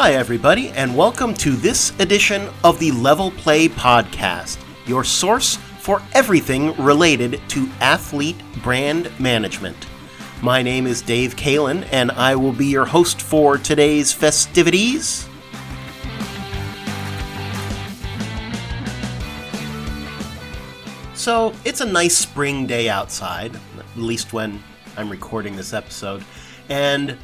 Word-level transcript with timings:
Hi, 0.00 0.12
everybody, 0.12 0.68
and 0.68 0.96
welcome 0.96 1.34
to 1.34 1.50
this 1.56 1.90
edition 1.98 2.48
of 2.62 2.78
the 2.78 2.92
Level 2.92 3.32
Play 3.32 3.68
Podcast, 3.68 4.56
your 4.86 5.02
source 5.02 5.56
for 5.56 6.00
everything 6.12 6.72
related 6.76 7.40
to 7.48 7.68
athlete 7.80 8.36
brand 8.62 9.10
management. 9.18 9.88
My 10.40 10.62
name 10.62 10.86
is 10.86 11.02
Dave 11.02 11.34
Kalen, 11.34 11.84
and 11.90 12.12
I 12.12 12.36
will 12.36 12.52
be 12.52 12.66
your 12.66 12.84
host 12.84 13.20
for 13.20 13.58
today's 13.58 14.12
festivities. 14.12 15.28
So, 21.14 21.52
it's 21.64 21.80
a 21.80 21.86
nice 21.86 22.16
spring 22.16 22.68
day 22.68 22.88
outside, 22.88 23.56
at 23.56 23.96
least 23.96 24.32
when 24.32 24.62
I'm 24.96 25.10
recording 25.10 25.56
this 25.56 25.72
episode, 25.72 26.24
and 26.68 27.18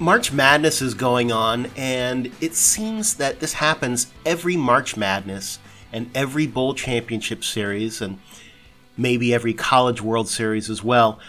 March 0.00 0.32
Madness 0.32 0.80
is 0.80 0.94
going 0.94 1.30
on, 1.30 1.66
and 1.76 2.32
it 2.40 2.54
seems 2.54 3.16
that 3.16 3.40
this 3.40 3.52
happens 3.52 4.06
every 4.24 4.56
March 4.56 4.96
Madness 4.96 5.58
and 5.92 6.10
every 6.14 6.46
Bowl 6.46 6.72
Championship 6.72 7.44
Series, 7.44 8.00
and 8.00 8.18
maybe 8.96 9.34
every 9.34 9.52
College 9.52 10.00
World 10.00 10.26
Series 10.26 10.70
as 10.70 10.82
well. 10.82 11.20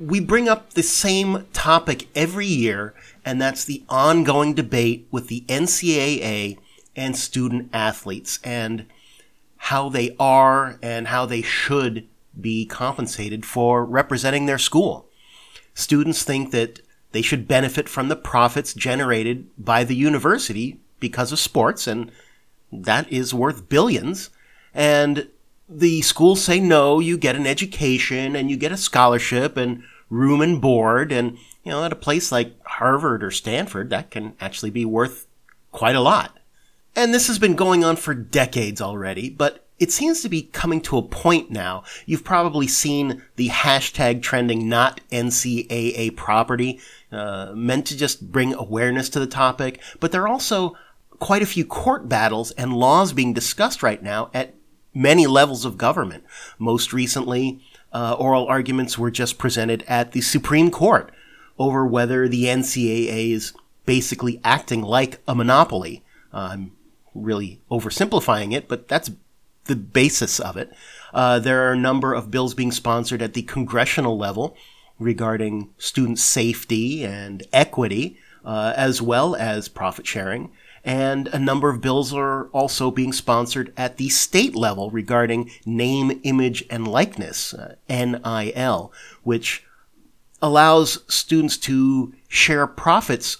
We 0.00 0.18
bring 0.18 0.48
up 0.48 0.72
the 0.72 0.82
same 0.82 1.46
topic 1.52 2.08
every 2.16 2.48
year, 2.48 2.92
and 3.24 3.40
that's 3.40 3.64
the 3.64 3.84
ongoing 3.88 4.52
debate 4.52 5.06
with 5.12 5.28
the 5.28 5.42
NCAA 5.42 6.58
and 6.96 7.16
student 7.16 7.70
athletes 7.72 8.40
and 8.42 8.86
how 9.58 9.88
they 9.88 10.16
are 10.18 10.80
and 10.82 11.06
how 11.06 11.24
they 11.24 11.42
should 11.42 12.08
be 12.40 12.66
compensated 12.66 13.46
for 13.46 13.84
representing 13.84 14.46
their 14.46 14.58
school. 14.58 15.06
Students 15.72 16.24
think 16.24 16.50
that 16.50 16.80
they 17.12 17.22
should 17.22 17.48
benefit 17.48 17.88
from 17.88 18.08
the 18.08 18.16
profits 18.16 18.74
generated 18.74 19.48
by 19.56 19.84
the 19.84 19.96
university 19.96 20.78
because 21.00 21.32
of 21.32 21.38
sports, 21.38 21.86
and 21.86 22.10
that 22.72 23.10
is 23.10 23.32
worth 23.32 23.68
billions. 23.68 24.30
And 24.74 25.28
the 25.68 26.02
schools 26.02 26.42
say 26.42 26.60
no, 26.60 27.00
you 27.00 27.18
get 27.18 27.36
an 27.36 27.46
education 27.46 28.34
and 28.36 28.50
you 28.50 28.56
get 28.56 28.72
a 28.72 28.76
scholarship 28.76 29.56
and 29.56 29.82
room 30.10 30.40
and 30.40 30.60
board. 30.60 31.12
And, 31.12 31.38
you 31.64 31.72
know, 31.72 31.84
at 31.84 31.92
a 31.92 31.96
place 31.96 32.32
like 32.32 32.54
Harvard 32.64 33.22
or 33.22 33.30
Stanford, 33.30 33.90
that 33.90 34.10
can 34.10 34.34
actually 34.40 34.70
be 34.70 34.84
worth 34.84 35.26
quite 35.72 35.96
a 35.96 36.00
lot. 36.00 36.38
And 36.96 37.14
this 37.14 37.26
has 37.28 37.38
been 37.38 37.54
going 37.54 37.84
on 37.84 37.96
for 37.96 38.14
decades 38.14 38.80
already, 38.80 39.30
but 39.30 39.66
it 39.78 39.92
seems 39.92 40.22
to 40.22 40.28
be 40.28 40.42
coming 40.42 40.80
to 40.82 40.98
a 40.98 41.02
point 41.02 41.50
now. 41.50 41.84
You've 42.06 42.24
probably 42.24 42.66
seen 42.66 43.22
the 43.36 43.48
hashtag 43.48 44.22
trending 44.22 44.68
not 44.68 45.00
NCAA 45.12 46.16
property, 46.16 46.80
uh, 47.10 47.52
meant 47.54 47.86
to 47.86 47.96
just 47.96 48.30
bring 48.30 48.54
awareness 48.54 49.08
to 49.10 49.20
the 49.20 49.26
topic, 49.26 49.80
but 50.00 50.12
there 50.12 50.22
are 50.22 50.28
also 50.28 50.76
quite 51.18 51.42
a 51.42 51.46
few 51.46 51.64
court 51.64 52.08
battles 52.08 52.50
and 52.52 52.72
laws 52.72 53.12
being 53.12 53.32
discussed 53.32 53.82
right 53.82 54.02
now 54.02 54.30
at 54.32 54.54
many 54.94 55.26
levels 55.26 55.64
of 55.64 55.78
government. 55.78 56.24
Most 56.58 56.92
recently, 56.92 57.60
uh, 57.92 58.14
oral 58.18 58.46
arguments 58.46 58.98
were 58.98 59.10
just 59.10 59.38
presented 59.38 59.84
at 59.88 60.12
the 60.12 60.20
Supreme 60.20 60.70
Court 60.70 61.12
over 61.58 61.86
whether 61.86 62.28
the 62.28 62.44
NCAA 62.44 63.32
is 63.32 63.52
basically 63.86 64.40
acting 64.44 64.82
like 64.82 65.20
a 65.26 65.34
monopoly. 65.34 66.04
Uh, 66.32 66.50
I'm 66.52 66.72
really 67.14 67.60
oversimplifying 67.70 68.52
it, 68.52 68.68
but 68.68 68.86
that's 68.88 69.10
the 69.64 69.76
basis 69.76 70.40
of 70.40 70.56
it. 70.56 70.72
Uh, 71.12 71.38
there 71.38 71.68
are 71.68 71.72
a 71.72 71.78
number 71.78 72.12
of 72.12 72.30
bills 72.30 72.54
being 72.54 72.72
sponsored 72.72 73.22
at 73.22 73.34
the 73.34 73.42
congressional 73.42 74.18
level 74.18 74.56
regarding 74.98 75.70
student 75.78 76.18
safety 76.18 77.04
and 77.04 77.42
equity, 77.52 78.18
uh, 78.44 78.72
as 78.76 79.00
well 79.00 79.34
as 79.34 79.68
profit 79.68 80.06
sharing. 80.06 80.50
And 80.84 81.28
a 81.28 81.38
number 81.38 81.68
of 81.68 81.80
bills 81.80 82.14
are 82.14 82.44
also 82.48 82.90
being 82.90 83.12
sponsored 83.12 83.72
at 83.76 83.96
the 83.96 84.08
state 84.08 84.54
level 84.54 84.90
regarding 84.90 85.50
name, 85.66 86.20
image, 86.22 86.64
and 86.70 86.88
likeness, 86.88 87.52
uh, 87.52 87.74
NIL, 87.88 88.92
which 89.22 89.64
allows 90.40 91.04
students 91.12 91.56
to 91.58 92.14
share 92.28 92.66
profits 92.66 93.38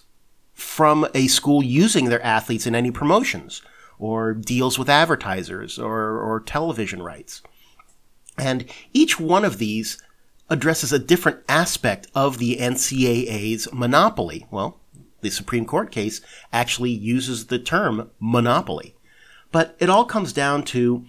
from 0.52 1.06
a 1.14 1.28
school 1.28 1.62
using 1.62 2.06
their 2.06 2.22
athletes 2.22 2.66
in 2.66 2.74
any 2.74 2.90
promotions 2.90 3.62
or 3.98 4.34
deals 4.34 4.78
with 4.78 4.88
advertisers 4.88 5.78
or, 5.78 6.20
or 6.20 6.40
television 6.40 7.02
rights. 7.02 7.42
And 8.36 8.64
each 8.92 9.18
one 9.18 9.44
of 9.44 9.58
these 9.58 9.98
addresses 10.50 10.92
a 10.92 10.98
different 10.98 11.40
aspect 11.48 12.06
of 12.14 12.38
the 12.38 12.56
NCAA's 12.56 13.68
monopoly. 13.72 14.46
Well, 14.50 14.80
the 15.20 15.30
Supreme 15.30 15.64
Court 15.64 15.90
case 15.90 16.20
actually 16.52 16.90
uses 16.90 17.46
the 17.46 17.58
term 17.58 18.10
monopoly. 18.18 18.94
But 19.50 19.76
it 19.78 19.90
all 19.90 20.04
comes 20.04 20.32
down 20.32 20.62
to 20.64 21.04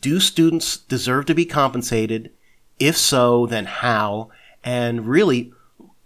do 0.00 0.20
students 0.20 0.76
deserve 0.76 1.26
to 1.26 1.34
be 1.34 1.44
compensated? 1.44 2.32
If 2.78 2.96
so, 2.96 3.46
then 3.46 3.66
how? 3.66 4.30
And 4.64 5.06
really, 5.06 5.52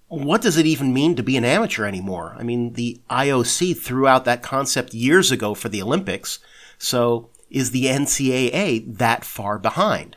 what 0.09 0.43
does 0.43 0.57
it 0.57 0.67
even 0.67 0.93
mean 0.93 1.17
to 1.17 1.23
be 1.23 1.37
an 1.37 1.45
amateur 1.45 1.85
anymore? 1.85 2.37
I 2.39 2.43
mean, 2.43 2.75
the 2.75 3.01
IOC 3.09 3.79
threw 3.79 4.07
out 4.07 4.25
that 4.25 4.43
concept 4.43 4.93
years 4.93 5.31
ago 5.31 5.55
for 5.55 5.69
the 5.69 5.83
Olympics. 5.83 6.41
So 6.79 7.31
is 7.51 7.71
the 7.71 7.87
NCAA 7.87 8.97
that 8.99 9.25
far 9.25 9.59
behind? 9.59 10.17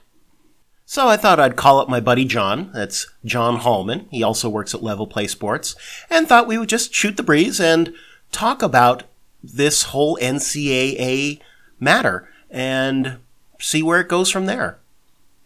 So 0.93 1.07
I 1.07 1.17
thought 1.17 1.39
I'd 1.39 1.55
call 1.55 1.79
up 1.79 1.89
my 1.89 1.99
buddy 1.99 2.23
John. 2.23 2.69
That's 2.71 3.07
John 3.25 3.55
Hallman. 3.55 4.05
He 4.11 4.21
also 4.21 4.47
works 4.47 4.75
at 4.75 4.83
Level 4.83 5.07
Play 5.07 5.25
Sports. 5.25 5.75
And 6.07 6.27
thought 6.27 6.45
we 6.45 6.55
would 6.55 6.69
just 6.69 6.93
shoot 6.93 7.17
the 7.17 7.23
breeze 7.23 7.59
and 7.59 7.95
talk 8.31 8.61
about 8.61 9.01
this 9.41 9.85
whole 9.85 10.19
NCAA 10.21 11.41
matter 11.79 12.29
and 12.51 13.17
see 13.59 13.81
where 13.81 14.01
it 14.01 14.07
goes 14.07 14.29
from 14.29 14.45
there. 14.45 14.77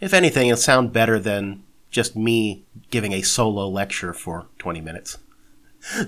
If 0.02 0.14
anything, 0.14 0.50
it'll 0.50 0.58
sound 0.58 0.92
better 0.92 1.18
than 1.18 1.64
just 1.92 2.18
me 2.18 2.66
giving 2.92 3.14
a 3.14 3.22
solo 3.22 3.70
lecture 3.70 4.14
for 4.14 4.48
20 4.60 4.82
minutes. 4.82 5.18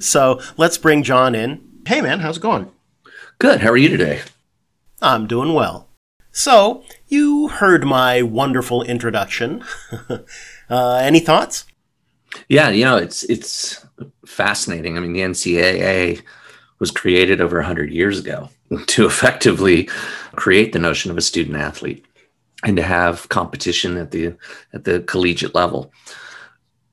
So 0.01 0.41
let's 0.57 0.77
bring 0.77 1.01
John 1.01 1.33
in. 1.33 1.61
Hey, 1.87 2.01
man, 2.01 2.19
how's 2.19 2.35
it 2.35 2.41
going? 2.41 2.73
Good. 3.37 3.61
How 3.61 3.69
are 3.69 3.77
you 3.77 3.87
today? 3.87 4.19
I'm 5.01 5.27
doing 5.27 5.53
well. 5.53 5.88
So, 6.39 6.85
you 7.09 7.49
heard 7.49 7.83
my 7.83 8.21
wonderful 8.21 8.81
introduction. 8.83 9.61
uh, 10.69 10.95
any 10.95 11.19
thoughts? 11.19 11.65
Yeah, 12.47 12.69
you 12.69 12.85
know, 12.85 12.95
it's 12.95 13.23
it's 13.23 13.85
fascinating. 14.25 14.95
I 14.95 15.01
mean, 15.01 15.11
the 15.11 15.19
NCAA 15.19 16.21
was 16.79 16.91
created 16.91 17.41
over 17.41 17.57
100 17.57 17.91
years 17.91 18.19
ago 18.19 18.47
to 18.87 19.05
effectively 19.05 19.89
create 20.37 20.71
the 20.71 20.79
notion 20.79 21.11
of 21.11 21.17
a 21.17 21.21
student 21.21 21.57
athlete 21.57 22.05
and 22.63 22.77
to 22.77 22.83
have 22.83 23.27
competition 23.27 23.97
at 23.97 24.11
the 24.11 24.33
at 24.71 24.85
the 24.85 25.01
collegiate 25.01 25.53
level. 25.53 25.91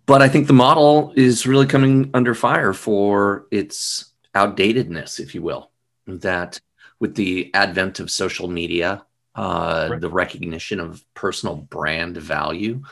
But 0.06 0.22
I 0.22 0.28
think 0.28 0.48
the 0.48 0.54
model 0.54 1.12
is 1.14 1.46
really 1.46 1.66
coming 1.66 2.10
under 2.14 2.34
fire 2.34 2.72
for 2.72 3.46
its 3.52 4.06
outdatedness, 4.34 5.20
if 5.20 5.36
you 5.36 5.42
will. 5.42 5.70
That 6.08 6.58
with 6.98 7.14
the 7.14 7.54
advent 7.54 8.00
of 8.00 8.10
social 8.10 8.48
media, 8.48 9.06
uh, 9.36 9.88
right. 9.90 10.00
the 10.00 10.10
recognition 10.10 10.80
of 10.80 11.04
personal 11.14 11.56
brand 11.56 12.16
value, 12.16 12.82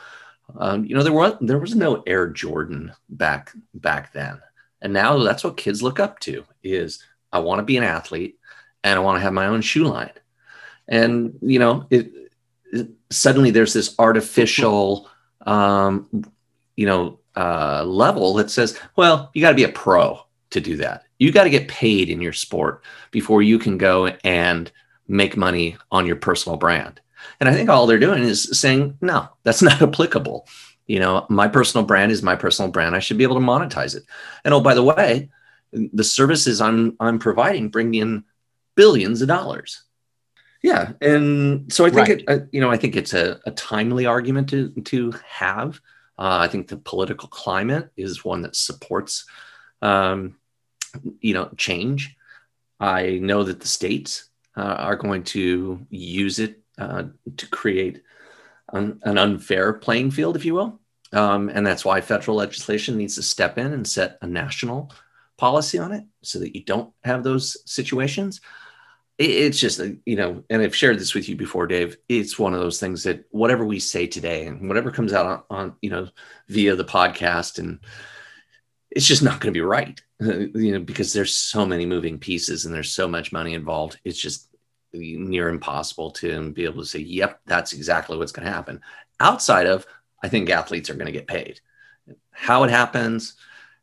um, 0.57 0.85
you 0.85 0.95
know, 0.95 1.03
there 1.03 1.13
was 1.13 1.35
there 1.41 1.59
was 1.59 1.75
no 1.75 2.03
Air 2.07 2.29
Jordan 2.29 2.93
back 3.09 3.53
back 3.75 4.13
then, 4.13 4.41
and 4.83 4.93
now 4.93 5.19
that's 5.19 5.43
what 5.43 5.57
kids 5.57 5.83
look 5.83 5.99
up 5.99 6.21
to: 6.21 6.45
is 6.63 7.03
I 7.33 7.41
want 7.41 7.59
to 7.59 7.65
be 7.65 7.77
an 7.77 7.85
athlete 7.85 8.39
and 8.83 8.99
I 8.99 9.03
want 9.03 9.17
to 9.17 9.23
have 9.23 9.33
my 9.33 9.47
own 9.47 9.63
shoe 9.63 9.85
line, 9.85 10.13
and 10.87 11.39
you 11.41 11.59
know 11.59 11.87
it 11.91 12.13
suddenly 13.11 13.51
there's 13.51 13.73
this 13.73 13.95
artificial, 13.99 15.09
um, 15.47 16.25
you 16.77 16.87
know, 16.87 17.19
uh, 17.37 17.85
level 17.85 18.35
that 18.35 18.51
says, 18.51 18.79
well, 18.97 19.31
you 19.35 19.41
got 19.41 19.51
to 19.51 19.57
be 19.57 19.65
a 19.65 19.69
pro 19.69 20.21
to 20.51 20.61
do 20.61 20.77
that. 20.77 21.05
You 21.19 21.33
got 21.33 21.45
to 21.45 21.51
get 21.51 21.69
paid 21.69 22.11
in 22.11 22.21
your 22.21 22.33
sport 22.33 22.83
before 23.11 23.43
you 23.43 23.59
can 23.59 23.79
go 23.79 24.07
and 24.25 24.71
make 25.09 25.37
money 25.37 25.77
on 25.91 26.07
your 26.07 26.17
personal 26.17 26.57
brand. 26.57 27.01
And 27.41 27.49
I 27.49 27.53
think 27.53 27.69
all 27.69 27.87
they're 27.87 27.99
doing 27.99 28.23
is 28.23 28.59
saying, 28.59 28.99
no, 29.01 29.29
that's 29.43 29.63
not 29.63 29.81
applicable. 29.81 30.47
You 30.87 31.01
know, 31.01 31.27
my 31.31 31.49
personal 31.49 31.87
brand 31.87 32.13
is 32.13 32.23
my 32.23 32.37
personal 32.37 32.71
brand. 32.71 32.95
I 32.95 32.99
should 32.99 33.19
be 33.19 33.25
able 33.25 33.37
to 33.37 33.47
monetize 33.47 33.97
it. 33.97 34.05
And 34.45 34.53
oh, 34.53 34.61
by 34.61 34.75
the 34.75 34.83
way, 34.83 35.31
the 35.73 36.05
services 36.05 36.61
I'm 36.61 36.97
I'm 37.01 37.19
providing 37.19 37.69
bring 37.69 37.95
in 37.95 38.25
billions 38.75 39.23
of 39.23 39.29
dollars. 39.29 39.83
Yeah, 40.63 40.93
and 41.01 41.71
so 41.73 41.85
I 41.85 41.91
think 41.91 42.09
right. 42.09 42.21
it, 42.21 42.29
uh, 42.29 42.39
you 42.53 42.61
know 42.61 42.71
I 42.71 42.77
think 42.77 42.97
it's 42.97 43.13
a, 43.13 43.41
a 43.45 43.51
timely 43.51 44.07
argument 44.07 44.49
to 44.51 44.71
to 44.71 45.13
have. 45.27 45.81
Uh, 46.17 46.39
I 46.41 46.49
think 46.49 46.69
the 46.69 46.77
political 46.77 47.29
climate 47.29 47.91
is 47.97 48.25
one 48.25 48.43
that 48.43 48.55
supports, 48.55 49.27
um, 49.83 50.37
you 51.21 51.35
know, 51.35 51.51
change. 51.57 52.17
I 52.79 53.19
know 53.21 53.43
that 53.43 53.61
the 53.61 53.67
states 53.67 54.29
uh, 54.57 54.63
are 54.79 54.97
going 54.97 55.23
to 55.25 55.85
use 55.91 56.39
it 56.39 56.63
uh, 56.79 57.05
to 57.37 57.47
create 57.49 58.03
an, 58.73 59.01
an, 59.03 59.19
unfair 59.19 59.73
playing 59.73 60.11
field, 60.11 60.37
if 60.37 60.45
you 60.45 60.55
will, 60.55 60.81
um, 61.13 61.49
and 61.49 61.67
that's 61.67 61.85
why 61.85 62.01
federal 62.01 62.37
legislation 62.37 62.97
needs 62.97 63.15
to 63.15 63.23
step 63.23 63.59
in 63.59 63.73
and 63.73 63.87
set 63.87 64.19
a 64.23 64.27
national 64.27 64.93
policy 65.37 65.79
on 65.79 65.93
it 65.93 66.05
so 66.23 66.39
that 66.39 66.55
you 66.55 66.63
don't 66.65 66.93
have 67.03 67.23
those 67.23 67.57
situations. 67.71 68.41
It's 69.17 69.61
just 69.61 69.81
you 70.05 70.17
know 70.17 70.43
and 70.51 70.61
i've 70.61 70.75
shared 70.75 70.99
this 70.99 71.15
with 71.15 71.29
you 71.29 71.37
before 71.37 71.69
dave 71.69 71.97
it's 72.09 72.37
one 72.37 72.53
of 72.53 72.59
those 72.59 72.81
things 72.81 73.05
that 73.05 73.25
whatever 73.31 73.65
we 73.65 73.79
say 73.79 74.09
today 74.09 74.49
and 74.49 74.67
whatever 74.67 74.91
comes 74.91 75.13
out 75.13 75.27
on, 75.27 75.43
on 75.51 75.77
you 75.81 75.91
know 75.91 76.09
via 76.49 76.75
the 76.75 76.85
podcast 76.85 77.61
and 77.61 77.79
it's 78.91 79.07
just 79.07 79.23
not 79.23 79.39
going 79.39 79.55
to 79.55 79.57
be 79.57 79.65
right 79.65 80.03
you 80.55 80.73
know 80.73 80.81
because 80.81 81.13
there's 81.13 81.37
so 81.37 81.67
many 81.67 81.87
moving 81.87 82.19
pieces 82.19 82.65
and 82.65 82.75
there's 82.75 82.93
so 82.93 83.09
much 83.09 83.33
money 83.33 83.55
involved 83.55 83.99
it's 84.05 84.19
just 84.19 84.49
near 84.93 85.49
impossible 85.49 86.11
to 86.11 86.51
be 86.53 86.65
able 86.65 86.81
to 86.81 86.89
say 86.89 87.01
yep 87.01 87.41
that's 87.47 87.73
exactly 87.73 88.17
what's 88.17 88.33
going 88.33 88.47
to 88.47 88.53
happen 88.53 88.81
outside 89.21 89.67
of 89.67 89.87
i 90.23 90.29
think 90.29 90.49
athletes 90.51 90.89
are 90.89 90.95
going 90.95 91.07
to 91.07 91.13
get 91.13 91.27
paid 91.27 91.61
how 92.31 92.65
it 92.65 92.71
happens 92.71 93.35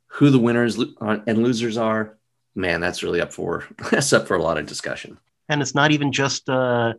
who 0.07 0.29
the 0.29 0.39
winners 0.39 0.77
and 0.77 1.43
losers 1.43 1.77
are 1.77 2.17
man, 2.55 2.81
that's 2.81 3.03
really 3.03 3.21
up 3.21 3.33
for 3.33 3.65
that's 3.91 4.13
up 4.13 4.27
for 4.27 4.35
a 4.35 4.41
lot 4.41 4.57
of 4.57 4.65
discussion. 4.65 5.17
And 5.49 5.61
it's 5.61 5.75
not 5.75 5.91
even 5.91 6.11
just 6.11 6.49
uh, 6.49 6.93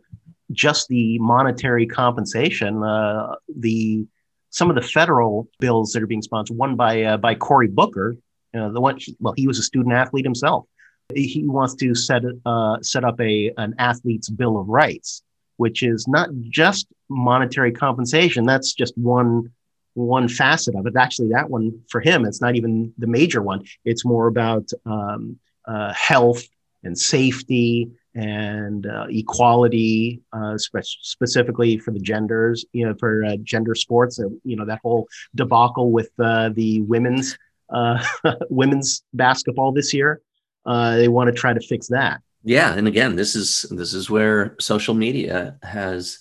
just 0.51 0.87
the 0.87 1.17
monetary 1.19 1.87
compensation. 1.87 2.83
Uh, 2.83 3.35
the 3.55 4.05
some 4.49 4.69
of 4.69 4.75
the 4.75 4.81
federal 4.81 5.47
bills 5.59 5.93
that 5.93 6.03
are 6.03 6.07
being 6.07 6.21
sponsored, 6.21 6.57
one 6.57 6.75
by 6.75 7.03
uh, 7.03 7.17
by 7.17 7.35
Cory 7.35 7.67
Booker, 7.67 8.15
the 8.53 8.79
one 8.79 8.99
well, 9.19 9.33
he 9.35 9.47
was 9.47 9.59
a 9.59 9.63
student 9.63 9.93
athlete 9.93 10.25
himself. 10.25 10.65
He 11.13 11.43
wants 11.45 11.75
to 11.75 11.93
set 11.95 12.23
uh, 12.45 12.77
set 12.81 13.03
up 13.03 13.19
a 13.19 13.51
an 13.57 13.75
athlete's 13.79 14.29
bill 14.29 14.57
of 14.57 14.67
rights, 14.67 15.23
which 15.57 15.83
is 15.83 16.07
not 16.07 16.29
just 16.49 16.87
monetary 17.09 17.71
compensation. 17.71 18.45
That's 18.45 18.73
just 18.73 18.97
one 18.97 19.51
one 19.95 20.27
facet 20.27 20.75
of 20.75 20.87
it. 20.87 20.95
Actually, 20.97 21.29
that 21.29 21.49
one 21.49 21.81
for 21.89 22.01
him, 22.01 22.25
it's 22.25 22.41
not 22.41 22.55
even 22.55 22.93
the 22.97 23.07
major 23.07 23.41
one. 23.41 23.63
It's 23.85 24.05
more 24.05 24.27
about 24.27 24.69
um, 24.85 25.39
uh, 25.65 25.93
health 25.93 26.43
and 26.83 26.97
safety 26.97 27.89
and 28.15 28.85
uh, 28.85 29.07
equality, 29.09 30.21
uh, 30.33 30.57
spe- 30.57 30.77
specifically 30.83 31.77
for 31.77 31.91
the 31.91 31.99
genders, 31.99 32.65
you 32.71 32.85
know, 32.85 32.93
for 32.99 33.25
uh, 33.25 33.37
gender 33.37 33.73
sports. 33.73 34.19
you 34.43 34.55
know, 34.55 34.65
that 34.65 34.79
whole 34.83 35.07
debacle 35.33 35.91
with 35.91 36.11
uh, 36.19 36.49
the 36.49 36.81
women's 36.81 37.37
uh, 37.73 38.03
women's 38.49 39.03
basketball 39.13 39.71
this 39.71 39.93
year. 39.93 40.21
they 40.65 41.07
want 41.07 41.27
to 41.27 41.33
try 41.33 41.53
to 41.53 41.59
fix 41.59 41.87
that. 41.87 42.21
Yeah, 42.43 42.73
and 42.73 42.87
again, 42.87 43.15
this 43.15 43.35
is 43.35 43.65
this 43.71 43.93
is 43.93 44.09
where 44.09 44.55
social 44.59 44.93
media 44.93 45.57
has, 45.63 46.19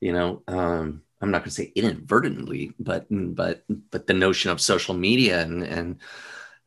you 0.00 0.12
know, 0.12 0.42
um, 0.48 1.02
I'm 1.20 1.30
not 1.30 1.38
going 1.38 1.50
to 1.50 1.54
say 1.54 1.72
inadvertently, 1.74 2.72
but 2.78 3.06
but 3.10 3.64
but 3.90 4.06
the 4.06 4.14
notion 4.14 4.50
of 4.50 4.60
social 4.60 4.94
media 4.94 5.42
and 5.42 5.62
and 5.62 5.98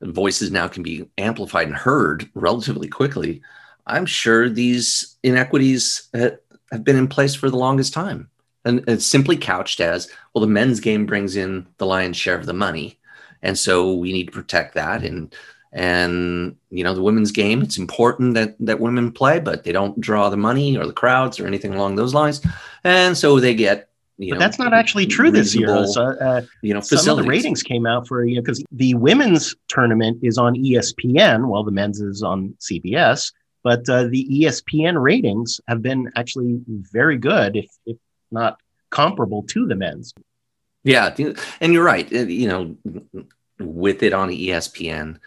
voices 0.02 0.52
now 0.52 0.68
can 0.68 0.84
be 0.84 1.10
amplified 1.18 1.68
and 1.68 1.76
heard 1.76 2.30
relatively 2.34 2.88
quickly. 2.88 3.42
I'm 3.88 4.06
sure 4.06 4.50
these 4.50 5.18
inequities 5.24 6.10
have 6.14 6.84
been 6.84 6.96
in 6.96 7.08
place 7.08 7.36
for 7.36 7.50
the 7.50 7.58
longest 7.58 7.94
time. 7.94 8.30
And 8.64 8.84
it's 8.88 9.06
simply 9.06 9.38
couched 9.38 9.80
as 9.80 10.10
well, 10.34 10.42
the 10.42 10.48
men's 10.48 10.80
game 10.80 11.06
brings 11.06 11.36
in 11.36 11.68
the 11.78 11.86
lion's 11.86 12.18
share 12.18 12.38
of 12.38 12.46
the 12.46 12.54
money. 12.54 13.00
And 13.44 13.58
so 13.58 13.94
we 13.94 14.14
need 14.14 14.28
to 14.28 14.32
protect 14.32 14.76
that. 14.76 15.04
And 15.04 15.34
and 15.74 16.58
you 16.70 16.84
know, 16.84 16.94
the 16.94 17.02
women's 17.02 17.32
game, 17.32 17.62
it's 17.62 17.78
important 17.78 18.34
that 18.34 18.56
that 18.60 18.80
women 18.80 19.12
play, 19.12 19.40
but 19.40 19.64
they 19.64 19.72
don't 19.72 20.00
draw 20.00 20.30
the 20.30 20.38
money 20.38 20.78
or 20.78 20.86
the 20.86 20.94
crowds 20.94 21.40
or 21.40 21.48
anything 21.48 21.74
along 21.74 21.96
those 21.96 22.14
lines. 22.14 22.42
And 22.84 23.18
so 23.18 23.40
they 23.40 23.56
get 23.56 23.90
you 24.22 24.34
but 24.34 24.36
know, 24.36 24.46
that's 24.46 24.60
not 24.60 24.74
actually 24.74 25.08
true 25.08 25.32
this 25.32 25.56
year. 25.56 25.86
So, 25.88 26.04
uh, 26.04 26.42
you 26.62 26.74
know, 26.74 26.80
some 26.82 27.18
of 27.18 27.24
the 27.24 27.30
ratings 27.30 27.64
came 27.64 27.88
out 27.88 28.08
for 28.08 28.24
you 28.24 28.36
know 28.36 28.42
because 28.42 28.64
the 28.72 28.94
women's 28.94 29.56
tournament 29.68 30.20
is 30.22 30.38
on 30.38 30.56
ESPN, 30.56 31.48
while 31.48 31.64
the 31.64 31.72
men's 31.72 32.00
is 32.00 32.22
on 32.22 32.56
CBS. 32.60 33.34
But 33.64 33.88
uh, 33.90 34.04
the 34.04 34.28
ESPN 34.30 35.02
ratings 35.02 35.60
have 35.68 35.82
been 35.82 36.12
actually 36.16 36.62
very 36.68 37.18
good, 37.18 37.56
if 37.56 37.72
if 37.86 37.98
not 38.32 38.60
comparable 38.92 39.44
to 39.44 39.66
the 39.66 39.76
men's. 39.76 40.14
Yeah, 40.84 41.16
and 41.60 41.74
you're 41.74 41.84
right. 41.84 42.12
You 42.12 42.48
know, 42.48 42.78
with 43.60 44.04
it 44.04 44.14
on 44.14 44.30
ESPN, 44.30 45.20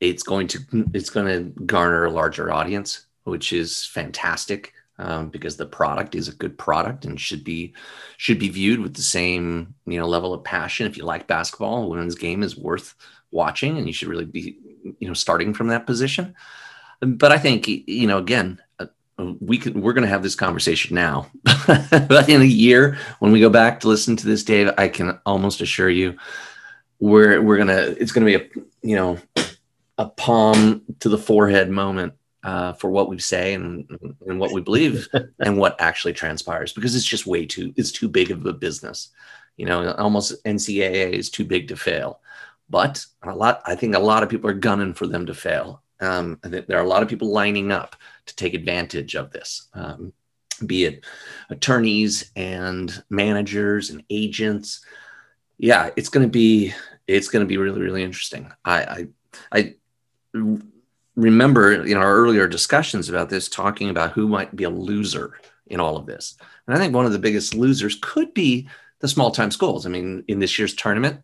it's 0.00 0.22
going 0.22 0.48
to 0.48 0.58
it's 0.92 1.10
going 1.10 1.26
to 1.26 1.62
garner 1.62 2.04
a 2.04 2.10
larger 2.10 2.52
audience, 2.52 3.06
which 3.24 3.52
is 3.52 3.84
fantastic 3.86 4.72
um, 4.98 5.28
because 5.28 5.56
the 5.56 5.66
product 5.66 6.14
is 6.14 6.28
a 6.28 6.34
good 6.34 6.58
product 6.58 7.04
and 7.04 7.20
should 7.20 7.44
be 7.44 7.74
should 8.16 8.38
be 8.38 8.48
viewed 8.48 8.80
with 8.80 8.94
the 8.94 9.02
same 9.02 9.74
you 9.86 9.98
know 9.98 10.06
level 10.08 10.34
of 10.34 10.44
passion. 10.44 10.86
If 10.86 10.96
you 10.96 11.04
like 11.04 11.26
basketball, 11.26 11.88
women's 11.88 12.16
game 12.16 12.42
is 12.42 12.56
worth 12.56 12.94
watching, 13.30 13.78
and 13.78 13.86
you 13.86 13.92
should 13.92 14.08
really 14.08 14.24
be 14.24 14.58
you 14.98 15.06
know 15.06 15.14
starting 15.14 15.54
from 15.54 15.68
that 15.68 15.86
position. 15.86 16.34
But 17.00 17.30
I 17.30 17.38
think 17.38 17.68
you 17.68 18.06
know 18.06 18.18
again. 18.18 18.60
Uh, 19.18 19.32
we 19.40 19.58
could 19.58 19.76
we're 19.76 19.92
going 19.92 20.02
to 20.02 20.08
have 20.08 20.22
this 20.22 20.34
conversation 20.34 20.94
now. 20.94 21.30
But 21.66 22.28
in 22.28 22.40
a 22.40 22.44
year 22.44 22.98
when 23.18 23.32
we 23.32 23.40
go 23.40 23.50
back 23.50 23.80
to 23.80 23.88
listen 23.88 24.16
to 24.16 24.26
this 24.26 24.42
dave 24.42 24.70
i 24.78 24.88
can 24.88 25.18
almost 25.26 25.60
assure 25.60 25.90
you 25.90 26.16
we're 26.98 27.40
we're 27.42 27.56
going 27.56 27.68
to 27.68 28.00
it's 28.00 28.12
going 28.12 28.26
to 28.26 28.38
be 28.38 28.44
a 28.44 28.62
you 28.82 28.96
know 28.96 29.18
a 29.98 30.06
palm 30.08 30.82
to 31.00 31.08
the 31.08 31.18
forehead 31.18 31.70
moment 31.70 32.14
uh, 32.44 32.72
for 32.74 32.88
what 32.88 33.08
we 33.08 33.18
say 33.18 33.52
and, 33.54 33.86
and 34.26 34.38
what 34.38 34.52
we 34.52 34.60
believe 34.60 35.08
and 35.40 35.58
what 35.58 35.80
actually 35.80 36.12
transpires 36.12 36.72
because 36.72 36.94
it's 36.94 37.04
just 37.04 37.26
way 37.26 37.44
too 37.44 37.72
it's 37.76 37.92
too 37.92 38.08
big 38.08 38.30
of 38.30 38.46
a 38.46 38.52
business. 38.52 39.08
You 39.56 39.66
know 39.66 39.92
almost 39.92 40.42
ncaa 40.44 41.12
is 41.12 41.30
too 41.30 41.44
big 41.44 41.68
to 41.68 41.76
fail. 41.76 42.20
But 42.70 43.04
a 43.22 43.34
lot 43.34 43.62
i 43.66 43.74
think 43.74 43.94
a 43.94 43.98
lot 43.98 44.22
of 44.22 44.28
people 44.28 44.48
are 44.48 44.54
gunning 44.54 44.94
for 44.94 45.06
them 45.06 45.26
to 45.26 45.34
fail 45.34 45.82
um, 46.00 46.38
there 46.42 46.78
are 46.78 46.84
a 46.84 46.88
lot 46.88 47.02
of 47.02 47.08
people 47.08 47.30
lining 47.30 47.72
up 47.72 47.96
to 48.26 48.36
take 48.36 48.54
advantage 48.54 49.14
of 49.14 49.30
this 49.30 49.68
um, 49.74 50.12
be 50.66 50.84
it 50.84 51.04
attorneys 51.50 52.30
and 52.36 53.02
managers 53.10 53.90
and 53.90 54.02
agents. 54.10 54.84
Yeah 55.58 55.90
it's 55.96 56.08
going 56.08 56.26
to 56.26 56.30
be 56.30 56.74
it's 57.06 57.28
going 57.28 57.44
to 57.44 57.48
be 57.48 57.56
really 57.56 57.80
really 57.80 58.02
interesting. 58.02 58.50
I 58.64 58.82
i 58.82 59.06
i 59.52 59.74
remember 61.16 61.72
in 61.72 61.96
our 61.96 62.14
earlier 62.14 62.46
discussions 62.46 63.08
about 63.08 63.28
this 63.28 63.48
talking 63.48 63.90
about 63.90 64.12
who 64.12 64.28
might 64.28 64.54
be 64.54 64.64
a 64.64 64.70
loser 64.70 65.40
in 65.66 65.80
all 65.80 65.96
of 65.96 66.06
this. 66.06 66.36
And 66.66 66.76
i 66.76 66.78
think 66.78 66.94
one 66.94 67.06
of 67.06 67.12
the 67.12 67.18
biggest 67.18 67.54
losers 67.54 67.98
could 68.00 68.34
be 68.34 68.68
the 69.00 69.08
small 69.08 69.30
time 69.30 69.50
schools. 69.50 69.86
I 69.86 69.90
mean 69.90 70.24
in 70.28 70.38
this 70.38 70.58
year's 70.58 70.74
tournament 70.74 71.20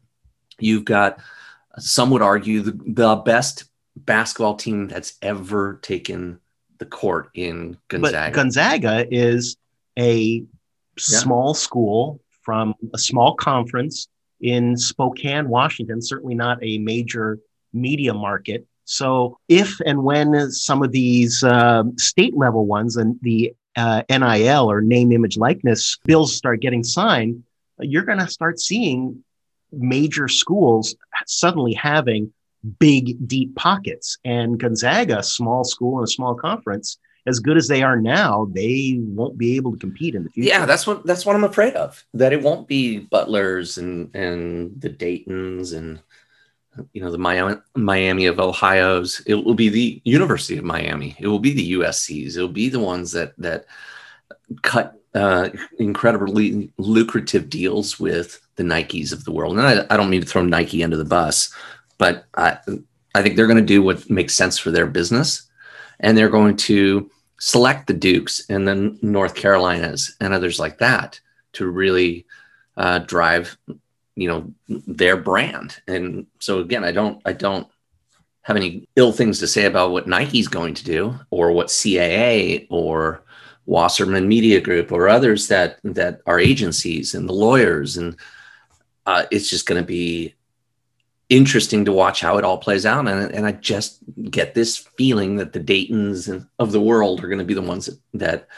you've 0.58 0.84
got 0.84 1.18
some 1.78 2.10
would 2.10 2.22
argue 2.22 2.60
the, 2.60 2.78
the 2.86 3.16
best 3.16 3.64
basketball 3.96 4.56
team 4.56 4.88
that's 4.88 5.16
ever 5.22 5.78
taken 5.82 6.40
the 6.78 6.86
court 6.86 7.30
in 7.34 7.76
gonzaga 7.88 8.26
but 8.26 8.32
gonzaga 8.32 9.06
is 9.14 9.56
a 9.98 10.16
yeah. 10.16 10.44
small 10.96 11.54
school 11.54 12.20
from 12.42 12.74
a 12.92 12.98
small 12.98 13.34
conference 13.34 14.08
in 14.40 14.76
spokane 14.76 15.48
washington 15.48 16.02
certainly 16.02 16.34
not 16.34 16.58
a 16.62 16.78
major 16.78 17.38
media 17.72 18.12
market 18.12 18.66
so 18.84 19.38
if 19.48 19.80
and 19.86 20.02
when 20.02 20.50
some 20.50 20.82
of 20.82 20.92
these 20.92 21.42
uh, 21.42 21.84
state 21.96 22.36
level 22.36 22.66
ones 22.66 22.96
and 22.96 23.18
the 23.22 23.54
uh, 23.76 24.02
NIL 24.08 24.70
or 24.70 24.80
name, 24.80 25.12
image, 25.12 25.36
likeness 25.36 25.98
bills 26.04 26.36
start 26.36 26.60
getting 26.60 26.84
signed, 26.84 27.42
you're 27.80 28.04
going 28.04 28.18
to 28.18 28.28
start 28.28 28.60
seeing 28.60 29.24
major 29.72 30.28
schools 30.28 30.94
suddenly 31.26 31.74
having 31.74 32.32
big, 32.78 33.26
deep 33.26 33.54
pockets. 33.56 34.18
And 34.24 34.58
Gonzaga, 34.58 35.22
small 35.22 35.64
school 35.64 35.98
and 35.98 36.04
a 36.04 36.10
small 36.10 36.34
conference, 36.34 36.98
as 37.26 37.38
good 37.38 37.56
as 37.56 37.68
they 37.68 37.82
are 37.82 38.00
now, 38.00 38.48
they 38.52 38.98
won't 39.00 39.38
be 39.38 39.56
able 39.56 39.72
to 39.72 39.78
compete 39.78 40.14
in 40.14 40.24
the 40.24 40.30
future. 40.30 40.48
Yeah, 40.48 40.66
that's 40.66 40.86
what 40.86 41.06
that's 41.06 41.24
what 41.24 41.36
I'm 41.36 41.44
afraid 41.44 41.74
of. 41.74 42.04
That 42.14 42.32
it 42.32 42.42
won't 42.42 42.68
be 42.68 43.00
Butlers 43.00 43.78
and 43.78 44.14
and 44.14 44.78
the 44.80 44.90
Daytons 44.90 45.72
and 45.72 46.00
you 46.92 47.02
know 47.02 47.10
the 47.10 47.18
Miami, 47.18 47.56
Miami 47.74 48.26
of 48.26 48.40
Ohio's. 48.40 49.22
It 49.26 49.36
will 49.36 49.54
be 49.54 49.68
the 49.70 50.02
University 50.04 50.58
of 50.58 50.64
Miami. 50.64 51.16
It 51.18 51.28
will 51.28 51.38
be 51.38 51.54
the 51.54 51.72
USC's. 51.72 52.36
It 52.36 52.40
will 52.40 52.48
be 52.48 52.68
the 52.68 52.80
ones 52.80 53.12
that 53.12 53.32
that 53.38 53.64
cut 54.62 55.00
uh, 55.14 55.48
incredibly 55.78 56.70
lucrative 56.76 57.48
deals 57.48 58.00
with 58.00 58.40
the 58.56 58.64
Nikes 58.64 59.12
of 59.12 59.24
the 59.24 59.32
world. 59.32 59.58
And 59.58 59.66
I, 59.66 59.86
I 59.88 59.96
don't 59.96 60.10
mean 60.10 60.20
to 60.20 60.26
throw 60.26 60.42
Nike 60.42 60.82
under 60.82 60.96
the 60.96 61.04
bus, 61.04 61.54
but 61.98 62.26
I 62.36 62.58
I 63.14 63.22
think 63.22 63.36
they're 63.36 63.46
going 63.46 63.56
to 63.58 63.74
do 63.74 63.82
what 63.82 64.08
makes 64.10 64.34
sense 64.34 64.58
for 64.58 64.70
their 64.70 64.86
business, 64.86 65.48
and 66.00 66.16
they're 66.16 66.28
going 66.28 66.56
to 66.56 67.10
select 67.38 67.86
the 67.86 67.94
Dukes 67.94 68.48
and 68.48 68.66
then 68.66 68.98
North 69.02 69.34
Carolinas 69.34 70.16
and 70.20 70.32
others 70.32 70.58
like 70.58 70.78
that 70.78 71.20
to 71.54 71.68
really 71.68 72.26
uh, 72.76 72.98
drive 73.00 73.56
you 74.16 74.28
know 74.28 74.52
their 74.68 75.16
brand. 75.16 75.80
And 75.88 76.26
so 76.38 76.60
again 76.60 76.84
i 76.84 76.92
don't 76.92 77.20
i 77.24 77.32
don't 77.32 77.66
have 78.42 78.56
any 78.56 78.86
ill 78.94 79.10
things 79.10 79.38
to 79.40 79.46
say 79.46 79.64
about 79.64 79.90
what 79.90 80.06
nike's 80.06 80.48
going 80.48 80.74
to 80.74 80.84
do 80.84 81.18
or 81.30 81.50
what 81.50 81.68
caa 81.68 82.66
or 82.70 83.24
wasserman 83.66 84.28
media 84.28 84.60
group 84.60 84.92
or 84.92 85.08
others 85.08 85.48
that 85.48 85.78
that 85.84 86.20
are 86.26 86.38
agencies 86.38 87.14
and 87.14 87.28
the 87.28 87.32
lawyers. 87.32 87.96
And 87.96 88.16
uh, 89.06 89.24
it's 89.30 89.48
just 89.48 89.66
going 89.66 89.80
to 89.80 89.86
be 89.86 90.34
interesting 91.36 91.84
to 91.84 91.92
watch 91.92 92.20
how 92.20 92.38
it 92.38 92.44
all 92.44 92.58
plays 92.58 92.86
out. 92.86 93.08
And, 93.08 93.32
and 93.32 93.46
I 93.46 93.52
just 93.52 94.00
get 94.30 94.54
this 94.54 94.76
feeling 94.76 95.36
that 95.36 95.52
the 95.52 95.60
Daytons 95.60 96.28
of 96.58 96.72
the 96.72 96.80
world 96.80 97.22
are 97.22 97.28
going 97.28 97.38
to 97.38 97.44
be 97.44 97.54
the 97.54 97.62
ones 97.62 97.86
that, 97.86 97.98
that 98.14 98.48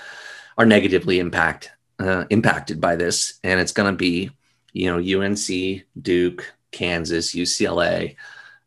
are 0.59 0.67
negatively 0.67 1.19
impact 1.19 1.71
uh, 1.99 2.25
impacted 2.31 2.81
by 2.81 2.97
this. 2.97 3.39
And 3.43 3.59
it's 3.59 3.73
going 3.73 3.91
to 3.91 3.97
be, 3.97 4.31
you 4.73 4.87
know, 4.87 5.23
UNC, 5.23 5.83
Duke, 6.03 6.53
Kansas, 6.71 7.35
UCLA, 7.35 8.17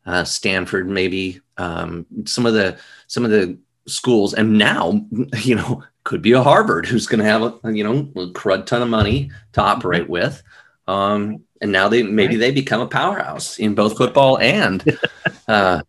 uh, 0.06 0.24
Stanford, 0.24 0.88
maybe 0.88 1.40
um, 1.56 2.06
some 2.24 2.46
of 2.46 2.54
the 2.54 2.78
some 3.06 3.24
of 3.24 3.30
the 3.30 3.58
schools, 3.86 4.34
and 4.34 4.58
now 4.58 5.04
you 5.42 5.54
know 5.54 5.82
could 6.04 6.22
be 6.22 6.32
a 6.32 6.42
Harvard 6.42 6.86
who's 6.86 7.06
going 7.06 7.20
to 7.20 7.24
have 7.24 7.42
a 7.42 7.72
you 7.72 7.84
know 7.84 8.10
a 8.20 8.26
crud 8.32 8.66
ton 8.66 8.82
of 8.82 8.88
money 8.88 9.30
to 9.52 9.60
operate 9.60 10.08
with. 10.08 10.42
Um, 10.90 11.44
and 11.60 11.70
now 11.70 11.88
they 11.88 12.02
maybe 12.02 12.36
they 12.36 12.50
become 12.50 12.80
a 12.80 12.86
powerhouse 12.86 13.58
in 13.58 13.74
both 13.74 13.96
football 13.96 14.38
and 14.38 14.98
uh, 15.48 15.82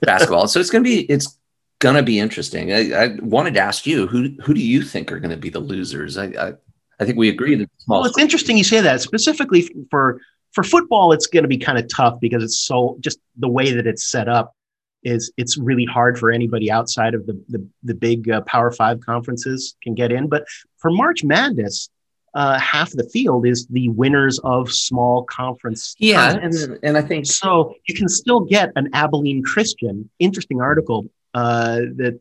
basketball. 0.00 0.48
So 0.48 0.58
it's 0.58 0.70
going 0.70 0.82
to 0.82 0.90
be 0.90 1.02
it's 1.02 1.38
to 1.80 2.02
be 2.02 2.18
interesting. 2.18 2.72
I, 2.72 2.92
I, 2.92 3.16
wanted 3.20 3.54
to 3.54 3.60
ask 3.60 3.86
you 3.86 4.06
who 4.06 4.30
who 4.42 4.54
do 4.54 4.60
you 4.60 4.82
think 4.82 5.12
are 5.12 5.20
going 5.20 5.30
to 5.30 5.36
be 5.36 5.50
the 5.50 5.60
losers? 5.60 6.16
I 6.16 6.24
I, 6.24 6.52
I 6.98 7.04
think 7.04 7.18
we 7.18 7.28
agree 7.28 7.54
that 7.56 7.70
well, 7.86 8.04
it's 8.04 8.18
interesting 8.18 8.56
you 8.56 8.64
say 8.64 8.80
that 8.80 9.02
specifically 9.02 9.70
for 9.90 10.20
for 10.52 10.64
football. 10.64 11.12
It's 11.12 11.26
going 11.26 11.44
to 11.44 11.48
be 11.48 11.58
kind 11.58 11.78
of 11.78 11.86
tough 11.88 12.18
because 12.20 12.42
it's 12.42 12.58
so 12.58 12.96
just 13.00 13.20
the 13.36 13.48
way 13.48 13.72
that 13.72 13.86
it's 13.86 14.10
set 14.10 14.28
up 14.28 14.54
is 15.02 15.30
it's 15.36 15.58
really 15.58 15.84
hard 15.84 16.18
for 16.18 16.30
anybody 16.30 16.72
outside 16.72 17.14
of 17.14 17.26
the 17.26 17.40
the, 17.48 17.64
the 17.84 17.94
big 17.94 18.30
uh, 18.30 18.40
Power 18.42 18.72
Five 18.72 19.00
conferences 19.00 19.76
can 19.82 19.94
get 19.94 20.10
in. 20.10 20.28
But 20.28 20.46
for 20.78 20.90
March 20.90 21.22
Madness, 21.22 21.90
uh, 22.34 22.58
half 22.58 22.90
the 22.90 23.04
field 23.04 23.46
is 23.46 23.66
the 23.68 23.88
winners 23.90 24.40
of 24.40 24.72
small 24.72 25.24
conference. 25.24 25.94
Yeah, 25.98 26.34
and, 26.34 26.78
and 26.82 26.96
I 26.96 27.02
think 27.02 27.26
so. 27.26 27.74
You 27.86 27.94
can 27.94 28.08
still 28.08 28.40
get 28.40 28.72
an 28.76 28.90
Abilene 28.92 29.42
Christian. 29.42 30.10
Interesting 30.18 30.60
article 30.60 31.06
uh, 31.32 31.76
that 31.96 32.20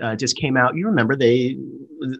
uh, 0.00 0.16
just 0.16 0.36
came 0.36 0.56
out. 0.56 0.76
You 0.76 0.86
remember 0.86 1.14
they 1.14 1.58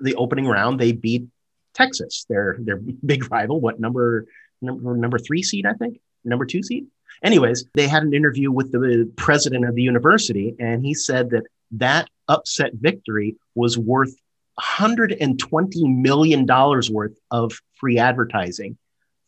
the 0.02 0.14
opening 0.16 0.46
round 0.46 0.78
they 0.78 0.92
beat 0.92 1.26
Texas, 1.74 2.26
their 2.28 2.58
their 2.60 2.76
big 3.06 3.30
rival. 3.30 3.60
What 3.60 3.80
number 3.80 4.26
number 4.60 4.96
number 4.96 5.18
three 5.18 5.42
seed? 5.42 5.66
I 5.66 5.72
think 5.74 5.98
number 6.24 6.44
two 6.44 6.62
seed. 6.62 6.86
Anyways, 7.22 7.64
they 7.74 7.88
had 7.88 8.02
an 8.02 8.14
interview 8.14 8.50
with 8.50 8.72
the 8.72 9.10
president 9.16 9.66
of 9.66 9.74
the 9.74 9.82
university, 9.82 10.54
and 10.58 10.84
he 10.84 10.94
said 10.94 11.30
that 11.30 11.44
that 11.72 12.08
upset 12.28 12.72
victory 12.74 13.36
was 13.54 13.78
worth 13.78 14.14
$120 14.60 16.00
million 16.00 16.46
worth 16.46 17.18
of 17.30 17.52
free 17.74 17.98
advertising 17.98 18.76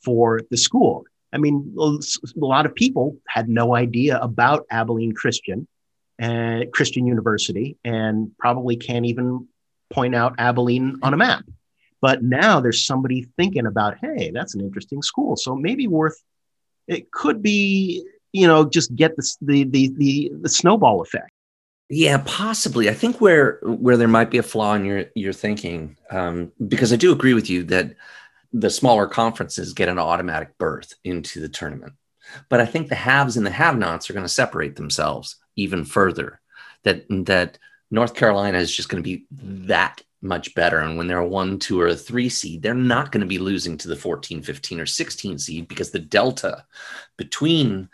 for 0.05 0.41
the 0.51 0.57
school. 0.57 1.05
I 1.33 1.39
mean, 1.39 1.75
a 1.79 1.99
lot 2.37 2.67
of 2.67 2.75
people 2.75 3.17
had 3.27 3.49
no 3.49 3.75
idea 3.75 4.19
about 4.19 4.67
Abilene 4.71 5.13
Christian 5.13 5.67
and 6.19 6.71
Christian 6.73 7.07
University 7.07 7.77
and 7.85 8.33
probably 8.39 8.77
can't 8.77 9.07
even 9.07 9.49
point 9.91 10.15
out 10.15 10.35
Abilene 10.39 10.99
on 11.03 11.15
a 11.15 11.17
map. 11.17 11.45
But 12.01 12.23
now 12.23 12.61
there's 12.61 12.85
somebody 12.85 13.29
thinking 13.37 13.67
about, 13.67 13.97
hey, 14.01 14.31
that's 14.35 14.55
an 14.55 14.61
interesting 14.61 15.03
school. 15.03 15.37
So 15.37 15.55
maybe 15.55 15.87
worth 15.87 16.21
it 16.89 17.11
could 17.13 17.43
be, 17.43 18.05
you 18.33 18.47
know, 18.47 18.69
just 18.69 18.95
get 18.95 19.17
the 19.17 19.37
the 19.41 19.65
the, 19.65 19.93
the, 19.97 20.33
the 20.43 20.49
snowball 20.49 21.01
effect. 21.01 21.32
Yeah, 21.95 22.23
possibly. 22.25 22.89
I 22.89 22.95
think 22.95 23.21
where 23.21 23.59
where 23.63 23.99
there 23.99 24.09
might 24.09 24.31
be 24.31 24.39
a 24.39 24.43
flaw 24.43 24.73
in 24.73 24.87
your 24.87 25.05
your 25.15 25.35
thinking, 25.35 25.99
um, 26.11 26.51
because 26.67 26.91
I 26.91 26.97
do 26.97 27.13
agree 27.13 27.35
with 27.35 27.51
you 27.51 27.65
that 27.65 27.97
the 28.51 28.71
smaller 28.71 29.07
conferences 29.07 29.75
get 29.75 29.91
an 29.91 29.99
automatic 29.99 30.57
berth 30.57 30.95
into 31.05 31.39
the 31.39 31.51
tournament, 31.51 31.93
but 32.49 32.61
I 32.61 32.65
think 32.65 32.89
the 32.89 32.95
haves 32.95 33.37
and 33.37 33.45
the 33.45 33.51
have-nots 33.51 34.09
are 34.09 34.15
going 34.15 34.25
to 34.25 34.29
separate 34.29 34.75
themselves 34.77 35.37
even 35.57 35.85
further. 35.85 36.41
That 36.85 37.05
that 37.27 37.59
North 37.91 38.15
Carolina 38.15 38.57
is 38.57 38.75
just 38.75 38.89
going 38.89 39.03
to 39.03 39.07
be 39.07 39.27
that 39.31 40.01
much 40.23 40.55
better. 40.55 40.79
And 40.79 40.97
when 40.97 41.09
they're 41.09 41.19
a 41.19 41.29
one, 41.29 41.59
two, 41.59 41.79
or 41.79 41.89
a 41.89 41.95
three 41.95 42.31
seed, 42.31 42.63
they're 42.63 42.73
not 42.73 43.13
going 43.13 43.21
to 43.21 43.27
be 43.27 43.39
losing 43.39 43.77
to 43.77 43.89
the 43.89 43.97
14, 43.97 44.41
15, 44.41 44.81
or 44.81 44.87
16 44.87 45.39
seed 45.39 45.69
because 45.69 45.91
the 45.91 45.99
delta 45.99 46.65
between 47.19 47.91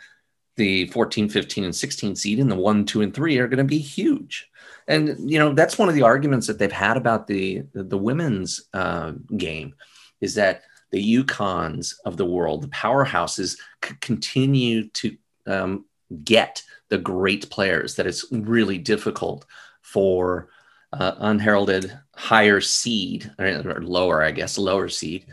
the 0.59 0.87
14, 0.89 1.29
15, 1.31 1.65
and 1.65 1.75
16 1.75 2.17
seed 2.17 2.39
and 2.39 2.51
the 2.51 2.57
one, 2.57 2.85
two, 2.85 3.01
and 3.01 3.15
three 3.15 3.39
are 3.39 3.49
going 3.49 3.59
to 3.59 3.65
be 3.65 3.79
huge. 3.79 4.51
And, 4.87 5.31
you 5.31 5.39
know, 5.39 5.55
that's 5.55 5.79
one 5.79 5.89
of 5.89 5.95
the 5.95 6.03
arguments 6.03 6.47
that 6.47 6.59
they've 6.59 6.71
had 6.71 6.97
about 6.97 7.27
the, 7.27 7.63
the, 7.73 7.85
the 7.85 7.99
women's 7.99 8.69
uh, 8.75 9.13
game 9.37 9.75
is 10.21 10.35
that 10.35 10.63
the 10.91 11.23
UConns 11.23 11.95
of 12.05 12.17
the 12.17 12.27
world, 12.27 12.63
the 12.63 12.69
powerhouses, 12.69 13.59
could 13.81 14.01
continue 14.01 14.89
to 14.89 15.17
um, 15.47 15.85
get 16.25 16.63
the 16.89 16.99
great 16.99 17.49
players 17.51 17.97
that 17.97 18.07
it's 18.07 18.25
really 18.31 18.79
difficult 18.79 19.45
for 19.83 20.49
uh, 20.93 21.13
unheralded 21.19 21.97
higher 22.17 22.61
seed 22.61 23.31
or 23.39 23.83
lower, 23.83 24.23
I 24.23 24.31
guess, 24.31 24.59
lower 24.59 24.89
seed 24.89 25.27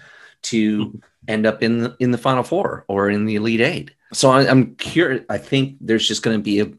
to 0.44 0.86
mm-hmm. 0.86 0.98
end 1.28 1.46
up 1.46 1.64
in 1.64 1.80
the, 1.80 1.96
in 2.00 2.12
the 2.12 2.18
final 2.18 2.44
four 2.44 2.86
or 2.88 3.10
in 3.10 3.26
the 3.26 3.36
elite 3.36 3.62
eight 3.62 3.92
so 4.14 4.30
I, 4.30 4.44
am 4.44 4.76
curious. 4.76 5.26
I 5.30 5.38
think 5.38 5.78
there's 5.82 6.08
just 6.08 6.24
going 6.24 6.38
to 6.38 6.44
be 6.44 6.60
a, 6.62 6.72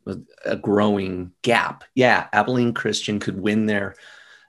a, 0.45 0.56
growing 0.56 1.33
gap. 1.42 1.85
Yeah, 1.95 2.28
Abilene 2.33 2.73
Christian 2.73 3.18
could 3.18 3.40
win 3.40 3.66
their 3.66 3.97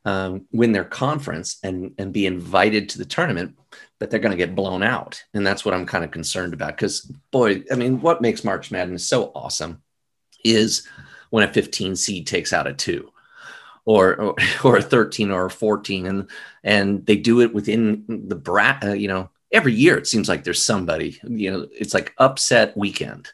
um, 0.06 0.46
win 0.52 0.72
their 0.72 0.86
conference 0.86 1.58
and 1.64 1.94
and 1.98 2.14
be 2.14 2.26
invited 2.26 2.90
to 2.90 2.98
the 2.98 3.06
tournament, 3.06 3.58
but 4.00 4.10
they're 4.10 4.20
going 4.20 4.32
to 4.32 4.38
get 4.38 4.56
blown 4.56 4.84
out, 4.84 5.24
and 5.34 5.46
that's 5.46 5.66
what 5.66 5.74
I'm 5.74 5.86
kind 5.86 6.04
of 6.04 6.12
concerned 6.12 6.54
about. 6.54 6.76
Because 6.76 7.02
boy, 7.32 7.64
I 7.72 7.76
mean, 7.76 8.00
what 8.02 8.22
makes 8.22 8.44
March 8.44 8.72
Madness 8.72 9.08
so 9.08 9.32
awesome 9.34 9.82
is 10.44 10.88
when 11.30 11.48
a 11.48 11.52
15 11.52 11.96
seed 11.96 12.28
takes 12.28 12.54
out 12.54 12.68
a 12.68 12.74
two. 12.74 13.12
Or, 13.86 14.16
or, 14.16 14.36
or 14.66 14.78
a 14.78 14.82
13 14.82 15.32
or 15.32 15.46
a 15.46 15.50
14 15.50 16.08
and 16.08 16.30
and 16.62 17.06
they 17.06 17.16
do 17.16 17.40
it 17.40 17.54
within 17.54 18.04
the 18.28 18.36
brat 18.36 18.84
uh, 18.84 18.92
you 18.92 19.08
know 19.08 19.30
every 19.51 19.74
year 19.74 19.98
it 19.98 20.08
seems 20.08 20.27
like 20.30 20.44
there's 20.44 20.63
somebody, 20.63 21.20
you 21.24 21.51
know, 21.51 21.68
it's 21.72 21.94
like 21.94 22.13
upset 22.18 22.75
weekend. 22.75 23.30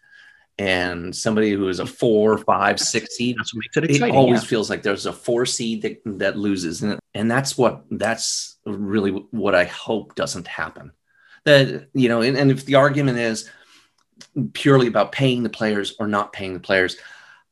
And 0.59 1.15
somebody 1.15 1.51
who 1.51 1.67
is 1.67 1.79
a 1.79 1.85
four, 1.85 2.37
five, 2.37 2.79
six 2.79 3.15
seed, 3.15 3.37
that's 3.39 3.55
what 3.55 3.61
makes 3.61 3.77
it, 3.77 3.83
exciting, 3.85 4.13
it 4.13 4.17
always 4.17 4.43
yeah. 4.43 4.49
feels 4.49 4.69
like 4.69 4.83
there's 4.83 5.07
a 5.07 5.13
four 5.13 5.47
seed 5.47 5.81
that, 5.81 6.01
that 6.05 6.37
loses. 6.37 6.83
And, 6.83 6.99
and 7.15 7.29
that's 7.29 7.57
what 7.57 7.83
that's 7.89 8.57
really 8.65 9.11
what 9.31 9.55
I 9.55 9.63
hope 9.63 10.13
doesn't 10.13 10.47
happen. 10.47 10.91
That, 11.45 11.89
you 11.95 12.07
know, 12.07 12.21
and, 12.21 12.37
and 12.37 12.51
if 12.51 12.65
the 12.65 12.75
argument 12.75 13.17
is 13.17 13.49
purely 14.53 14.85
about 14.85 15.11
paying 15.11 15.41
the 15.41 15.49
players 15.49 15.95
or 15.99 16.07
not 16.07 16.33
paying 16.33 16.53
the 16.53 16.59
players, 16.59 16.97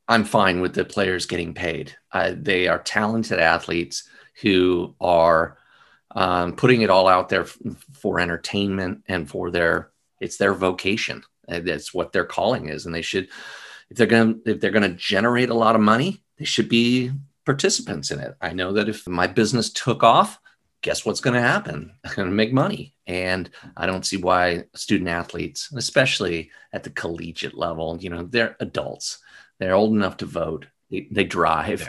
I'm 0.06 0.24
fine 0.24 0.60
with 0.60 0.74
the 0.74 0.84
players 0.84 1.26
getting 1.26 1.54
paid. 1.54 1.96
Uh, 2.12 2.34
they 2.36 2.68
are 2.68 2.78
talented 2.78 3.40
athletes 3.40 4.08
who 4.40 4.94
are 5.00 5.58
um, 6.14 6.54
putting 6.54 6.82
it 6.82 6.90
all 6.90 7.08
out 7.08 7.28
there 7.28 7.42
f- 7.42 7.58
for 7.92 8.20
entertainment 8.20 9.04
and 9.08 9.28
for 9.28 9.50
their 9.50 9.90
it's 10.20 10.36
their 10.36 10.54
vocation. 10.54 11.22
That's 11.48 11.92
what 11.92 12.12
their 12.12 12.24
calling 12.24 12.68
is, 12.68 12.86
and 12.86 12.94
they 12.94 13.02
should 13.02 13.28
if 13.90 13.96
they're 13.96 14.06
going 14.06 14.42
to 14.44 14.50
if 14.52 14.60
they're 14.60 14.70
going 14.70 14.90
to 14.90 14.96
generate 14.96 15.50
a 15.50 15.54
lot 15.54 15.74
of 15.74 15.80
money, 15.80 16.22
they 16.38 16.44
should 16.44 16.68
be 16.68 17.10
participants 17.44 18.10
in 18.10 18.20
it. 18.20 18.34
I 18.40 18.52
know 18.52 18.72
that 18.72 18.88
if 18.88 19.06
my 19.06 19.26
business 19.26 19.70
took 19.70 20.02
off, 20.02 20.38
guess 20.80 21.04
what's 21.04 21.20
going 21.20 21.34
to 21.34 21.40
happen? 21.40 21.92
I'm 22.04 22.14
going 22.14 22.28
to 22.28 22.34
make 22.34 22.52
money. 22.52 22.94
And 23.06 23.50
I 23.76 23.86
don't 23.86 24.06
see 24.06 24.16
why 24.16 24.64
student 24.74 25.08
athletes, 25.08 25.72
especially 25.74 26.50
at 26.72 26.84
the 26.84 26.90
collegiate 26.90 27.54
level, 27.54 27.98
you 28.00 28.10
know, 28.10 28.22
they're 28.22 28.56
adults. 28.60 29.18
They're 29.58 29.74
old 29.74 29.92
enough 29.92 30.18
to 30.18 30.26
vote. 30.26 30.66
They, 30.90 31.08
they 31.10 31.24
drive. 31.24 31.88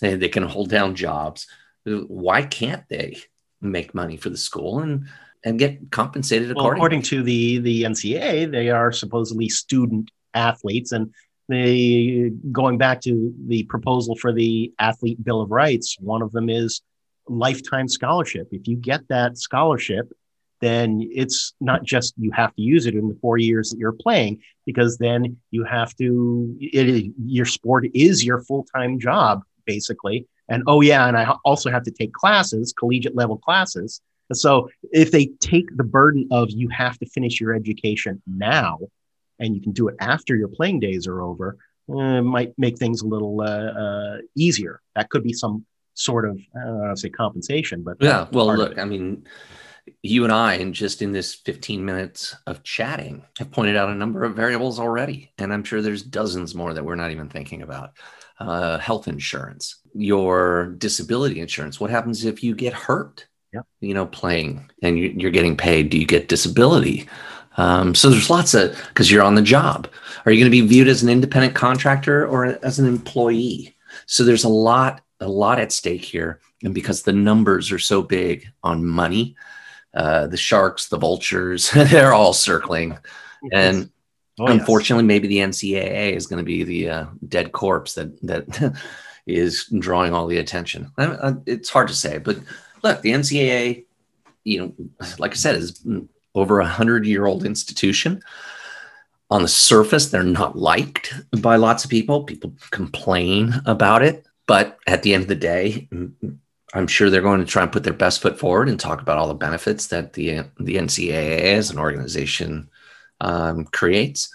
They, 0.00 0.14
they 0.16 0.28
can 0.28 0.44
hold 0.44 0.70
down 0.70 0.94
jobs. 0.94 1.46
Why 1.84 2.42
can't 2.42 2.88
they 2.88 3.18
make 3.60 3.94
money 3.94 4.16
for 4.16 4.30
the 4.30 4.36
school 4.36 4.80
and 4.80 5.06
and 5.44 5.58
get 5.58 5.90
compensated 5.90 6.54
well, 6.54 6.70
according 6.70 7.02
to 7.02 7.22
the 7.22 7.58
the 7.58 7.84
NCAA, 7.84 8.50
they 8.50 8.70
are 8.70 8.92
supposedly 8.92 9.48
student 9.48 10.10
athletes, 10.34 10.92
and 10.92 11.12
they 11.48 12.32
going 12.52 12.78
back 12.78 13.00
to 13.02 13.32
the 13.46 13.62
proposal 13.64 14.16
for 14.16 14.32
the 14.32 14.72
athlete 14.78 15.22
bill 15.22 15.40
of 15.40 15.50
rights. 15.50 15.96
One 16.00 16.22
of 16.22 16.32
them 16.32 16.48
is 16.48 16.82
lifetime 17.28 17.88
scholarship. 17.88 18.48
If 18.50 18.66
you 18.66 18.76
get 18.76 19.06
that 19.08 19.38
scholarship, 19.38 20.10
then 20.60 21.00
it's 21.12 21.54
not 21.60 21.84
just 21.84 22.14
you 22.18 22.32
have 22.32 22.54
to 22.56 22.62
use 22.62 22.86
it 22.86 22.94
in 22.94 23.08
the 23.08 23.18
four 23.20 23.38
years 23.38 23.70
that 23.70 23.78
you're 23.78 23.92
playing, 23.92 24.42
because 24.66 24.98
then 24.98 25.36
you 25.50 25.64
have 25.64 25.94
to. 25.96 26.56
It, 26.60 27.12
your 27.24 27.46
sport 27.46 27.86
is 27.94 28.24
your 28.24 28.42
full 28.42 28.66
time 28.74 28.98
job 28.98 29.42
basically 29.64 30.26
and 30.48 30.62
oh, 30.66 30.80
yeah, 30.80 31.06
and 31.06 31.16
I 31.16 31.34
also 31.44 31.70
have 31.70 31.82
to 31.84 31.90
take 31.90 32.12
classes, 32.12 32.72
collegiate 32.72 33.14
level 33.14 33.38
classes. 33.38 34.00
So 34.32 34.68
if 34.92 35.10
they 35.10 35.26
take 35.40 35.76
the 35.76 35.84
burden 35.84 36.28
of 36.30 36.50
you 36.50 36.68
have 36.68 36.98
to 36.98 37.06
finish 37.06 37.40
your 37.40 37.54
education 37.54 38.22
now 38.26 38.78
and 39.38 39.54
you 39.54 39.62
can 39.62 39.72
do 39.72 39.88
it 39.88 39.96
after 40.00 40.36
your 40.36 40.48
playing 40.48 40.80
days 40.80 41.06
are 41.06 41.22
over, 41.22 41.56
uh, 41.88 42.20
might 42.20 42.52
make 42.58 42.78
things 42.78 43.00
a 43.00 43.06
little 43.06 43.40
uh, 43.40 43.44
uh, 43.44 44.18
easier. 44.36 44.80
That 44.94 45.08
could 45.08 45.22
be 45.22 45.32
some 45.32 45.64
sort 45.94 46.28
of, 46.28 46.38
I 46.54 46.64
don't 46.64 46.86
know, 46.86 46.94
say 46.94 47.08
compensation, 47.08 47.82
but 47.82 47.96
yeah. 48.00 48.26
Well, 48.30 48.54
look, 48.54 48.78
I 48.78 48.84
mean, 48.84 49.24
you 50.02 50.24
and 50.24 50.32
I, 50.32 50.54
and 50.54 50.74
just 50.74 51.00
in 51.00 51.12
this 51.12 51.34
15 51.34 51.84
minutes 51.84 52.36
of 52.46 52.62
chatting, 52.62 53.24
have 53.38 53.50
pointed 53.50 53.76
out 53.76 53.88
a 53.88 53.94
number 53.94 54.24
of 54.24 54.36
variables 54.36 54.78
already. 54.78 55.32
And 55.38 55.52
I'm 55.52 55.64
sure 55.64 55.80
there's 55.80 56.02
dozens 56.02 56.54
more 56.54 56.74
that 56.74 56.84
we're 56.84 56.94
not 56.94 57.10
even 57.10 57.28
thinking 57.28 57.62
about. 57.62 57.92
Uh, 58.40 58.78
health 58.78 59.08
insurance, 59.08 59.80
your 59.94 60.74
disability 60.78 61.40
insurance. 61.40 61.80
What 61.80 61.90
happens 61.90 62.24
if 62.24 62.44
you 62.44 62.54
get 62.54 62.72
hurt? 62.72 63.26
Yeah. 63.52 63.62
You 63.80 63.94
know, 63.94 64.06
playing 64.06 64.70
and 64.82 64.96
you, 64.98 65.12
you're 65.16 65.32
getting 65.32 65.56
paid. 65.56 65.90
Do 65.90 65.98
you 65.98 66.06
get 66.06 66.28
disability? 66.28 67.08
Um, 67.58 67.94
so 67.94 68.08
there's 68.08 68.30
lots 68.30 68.54
of 68.54 68.80
because 68.88 69.10
you're 69.10 69.24
on 69.24 69.34
the 69.34 69.42
job. 69.42 69.88
Are 70.24 70.32
you 70.32 70.38
going 70.38 70.50
to 70.50 70.62
be 70.62 70.66
viewed 70.66 70.88
as 70.88 71.02
an 71.02 71.08
independent 71.08 71.54
contractor 71.54 72.26
or 72.26 72.64
as 72.64 72.78
an 72.78 72.86
employee? 72.86 73.76
So 74.06 74.24
there's 74.24 74.44
a 74.44 74.48
lot, 74.48 75.02
a 75.20 75.28
lot 75.28 75.58
at 75.58 75.72
stake 75.72 76.04
here, 76.04 76.40
and 76.62 76.72
because 76.72 77.02
the 77.02 77.12
numbers 77.12 77.72
are 77.72 77.78
so 77.78 78.02
big 78.02 78.46
on 78.62 78.86
money, 78.86 79.34
uh, 79.94 80.28
the 80.28 80.36
sharks, 80.36 80.88
the 80.88 80.98
vultures, 80.98 81.70
they're 81.74 82.14
all 82.14 82.32
circling, 82.32 82.96
and 83.52 83.90
oh, 84.38 84.46
unfortunately, 84.46 85.04
yes. 85.04 85.08
maybe 85.08 85.28
the 85.28 85.38
NCAA 85.38 86.12
is 86.12 86.26
going 86.26 86.38
to 86.38 86.44
be 86.44 86.64
the 86.64 86.90
uh, 86.90 87.06
dead 87.28 87.52
corpse 87.52 87.94
that 87.94 88.20
that 88.22 88.76
is 89.26 89.66
drawing 89.78 90.14
all 90.14 90.26
the 90.26 90.38
attention. 90.38 90.90
I, 90.96 91.06
I, 91.06 91.32
it's 91.46 91.70
hard 91.70 91.88
to 91.88 91.94
say, 91.94 92.18
but 92.18 92.38
look, 92.82 93.02
the 93.02 93.12
NCAA, 93.12 93.84
you 94.44 94.58
know, 94.60 94.74
like 95.18 95.32
I 95.32 95.34
said, 95.34 95.56
is 95.56 95.84
over 96.34 96.60
a 96.60 96.66
hundred 96.66 97.06
year 97.06 97.26
old 97.26 97.44
institution. 97.44 98.22
On 99.30 99.42
the 99.42 99.48
surface, 99.48 100.08
they're 100.08 100.22
not 100.22 100.56
liked 100.56 101.12
by 101.42 101.56
lots 101.56 101.84
of 101.84 101.90
people. 101.90 102.24
People 102.24 102.54
complain 102.70 103.54
about 103.66 104.02
it. 104.02 104.24
But 104.46 104.78
at 104.86 105.02
the 105.02 105.12
end 105.12 105.24
of 105.24 105.28
the 105.28 105.34
day, 105.34 105.86
I'm 106.74 106.86
sure 106.86 107.10
they're 107.10 107.20
going 107.20 107.40
to 107.40 107.46
try 107.46 107.62
and 107.62 107.72
put 107.72 107.84
their 107.84 107.92
best 107.92 108.22
foot 108.22 108.38
forward 108.38 108.68
and 108.68 108.80
talk 108.80 109.02
about 109.02 109.18
all 109.18 109.28
the 109.28 109.34
benefits 109.34 109.88
that 109.88 110.14
the, 110.14 110.44
the 110.58 110.76
NCAA 110.76 111.40
as 111.40 111.70
an 111.70 111.78
organization 111.78 112.70
um, 113.20 113.64
creates. 113.64 114.34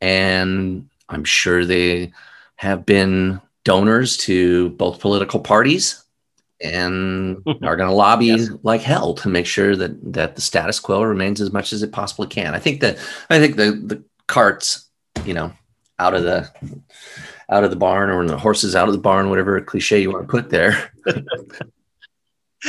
And 0.00 0.88
I'm 1.08 1.24
sure 1.24 1.64
they 1.64 2.12
have 2.56 2.86
been 2.86 3.40
donors 3.64 4.16
to 4.18 4.70
both 4.70 5.00
political 5.00 5.40
parties 5.40 6.04
and 6.60 7.42
are 7.62 7.76
going 7.76 7.88
to 7.88 7.94
lobby 7.94 8.26
yes. 8.26 8.50
like 8.62 8.80
hell 8.80 9.14
to 9.14 9.28
make 9.28 9.46
sure 9.46 9.76
that 9.76 10.12
that 10.12 10.34
the 10.34 10.40
status 10.40 10.80
quo 10.80 11.02
remains 11.02 11.40
as 11.40 11.52
much 11.52 11.72
as 11.72 11.82
it 11.82 11.92
possibly 11.92 12.26
can. 12.26 12.54
I 12.54 12.58
think 12.58 12.80
that 12.80 12.98
I 13.30 13.38
think 13.38 13.56
the 13.56 13.72
the 13.72 14.04
carts, 14.26 14.88
you 15.24 15.34
know, 15.34 15.52
out 15.98 16.14
of 16.14 16.22
the 16.22 16.50
out 17.50 17.64
of 17.64 17.70
the 17.70 17.76
barn 17.76 18.10
or 18.10 18.24
the 18.26 18.38
horses 18.38 18.74
out 18.74 18.88
of 18.88 18.94
the 18.94 19.00
barn, 19.00 19.30
whatever 19.30 19.60
cliche 19.60 20.00
you 20.00 20.10
want 20.10 20.26
to 20.26 20.30
put 20.30 20.50
there. 20.50 20.90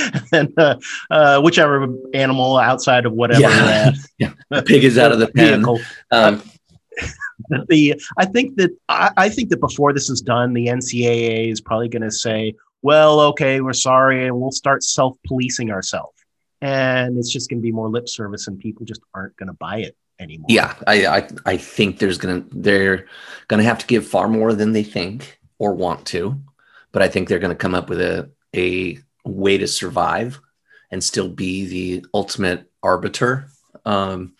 and 0.31 0.53
uh, 0.57 0.77
uh, 1.09 1.41
whichever 1.41 1.87
animal 2.13 2.57
outside 2.57 3.05
of 3.05 3.13
whatever 3.13 3.41
yeah. 3.41 3.91
yeah. 4.17 4.33
the 4.49 4.63
pig 4.63 4.83
is 4.83 4.97
out 4.97 5.11
of 5.11 5.19
the 5.19 5.31
vehicle. 5.33 5.79
Um, 6.11 6.41
the 7.67 7.99
I 8.17 8.25
think 8.25 8.55
that 8.57 8.71
I, 8.89 9.11
I, 9.17 9.29
think 9.29 9.49
that 9.49 9.59
before 9.59 9.93
this 9.93 10.09
is 10.09 10.21
done, 10.21 10.53
the 10.53 10.67
NCAA 10.67 11.51
is 11.51 11.61
probably 11.61 11.89
going 11.89 12.03
to 12.03 12.11
say, 12.11 12.55
well, 12.81 13.19
okay, 13.19 13.61
we're 13.61 13.73
sorry, 13.73 14.27
and 14.27 14.39
we'll 14.39 14.51
start 14.51 14.83
self 14.83 15.17
policing 15.27 15.71
ourselves. 15.71 16.13
And 16.61 17.17
it's 17.17 17.31
just 17.31 17.49
going 17.49 17.59
to 17.59 17.63
be 17.63 17.71
more 17.71 17.89
lip 17.89 18.07
service, 18.07 18.47
and 18.47 18.59
people 18.59 18.85
just 18.85 19.01
aren't 19.13 19.35
going 19.37 19.47
to 19.47 19.53
buy 19.53 19.79
it 19.79 19.95
anymore. 20.19 20.47
Yeah, 20.49 20.73
I, 20.87 21.05
I, 21.05 21.29
I 21.45 21.57
think 21.57 21.99
there's 21.99 22.17
gonna 22.17 22.43
they're 22.51 23.07
gonna 23.47 23.63
have 23.63 23.79
to 23.79 23.87
give 23.87 24.07
far 24.07 24.27
more 24.27 24.53
than 24.53 24.71
they 24.71 24.83
think 24.83 25.39
or 25.57 25.73
want 25.73 26.05
to, 26.07 26.39
but 26.91 27.01
I 27.01 27.07
think 27.07 27.27
they're 27.27 27.39
gonna 27.39 27.55
come 27.55 27.75
up 27.75 27.89
with 27.89 28.01
a 28.01 28.29
a 28.55 28.99
way 29.25 29.57
to 29.57 29.67
survive 29.67 30.39
and 30.91 31.03
still 31.03 31.29
be 31.29 31.65
the 31.65 32.05
ultimate 32.13 32.71
arbiter. 32.83 33.47
Um, 33.85 34.35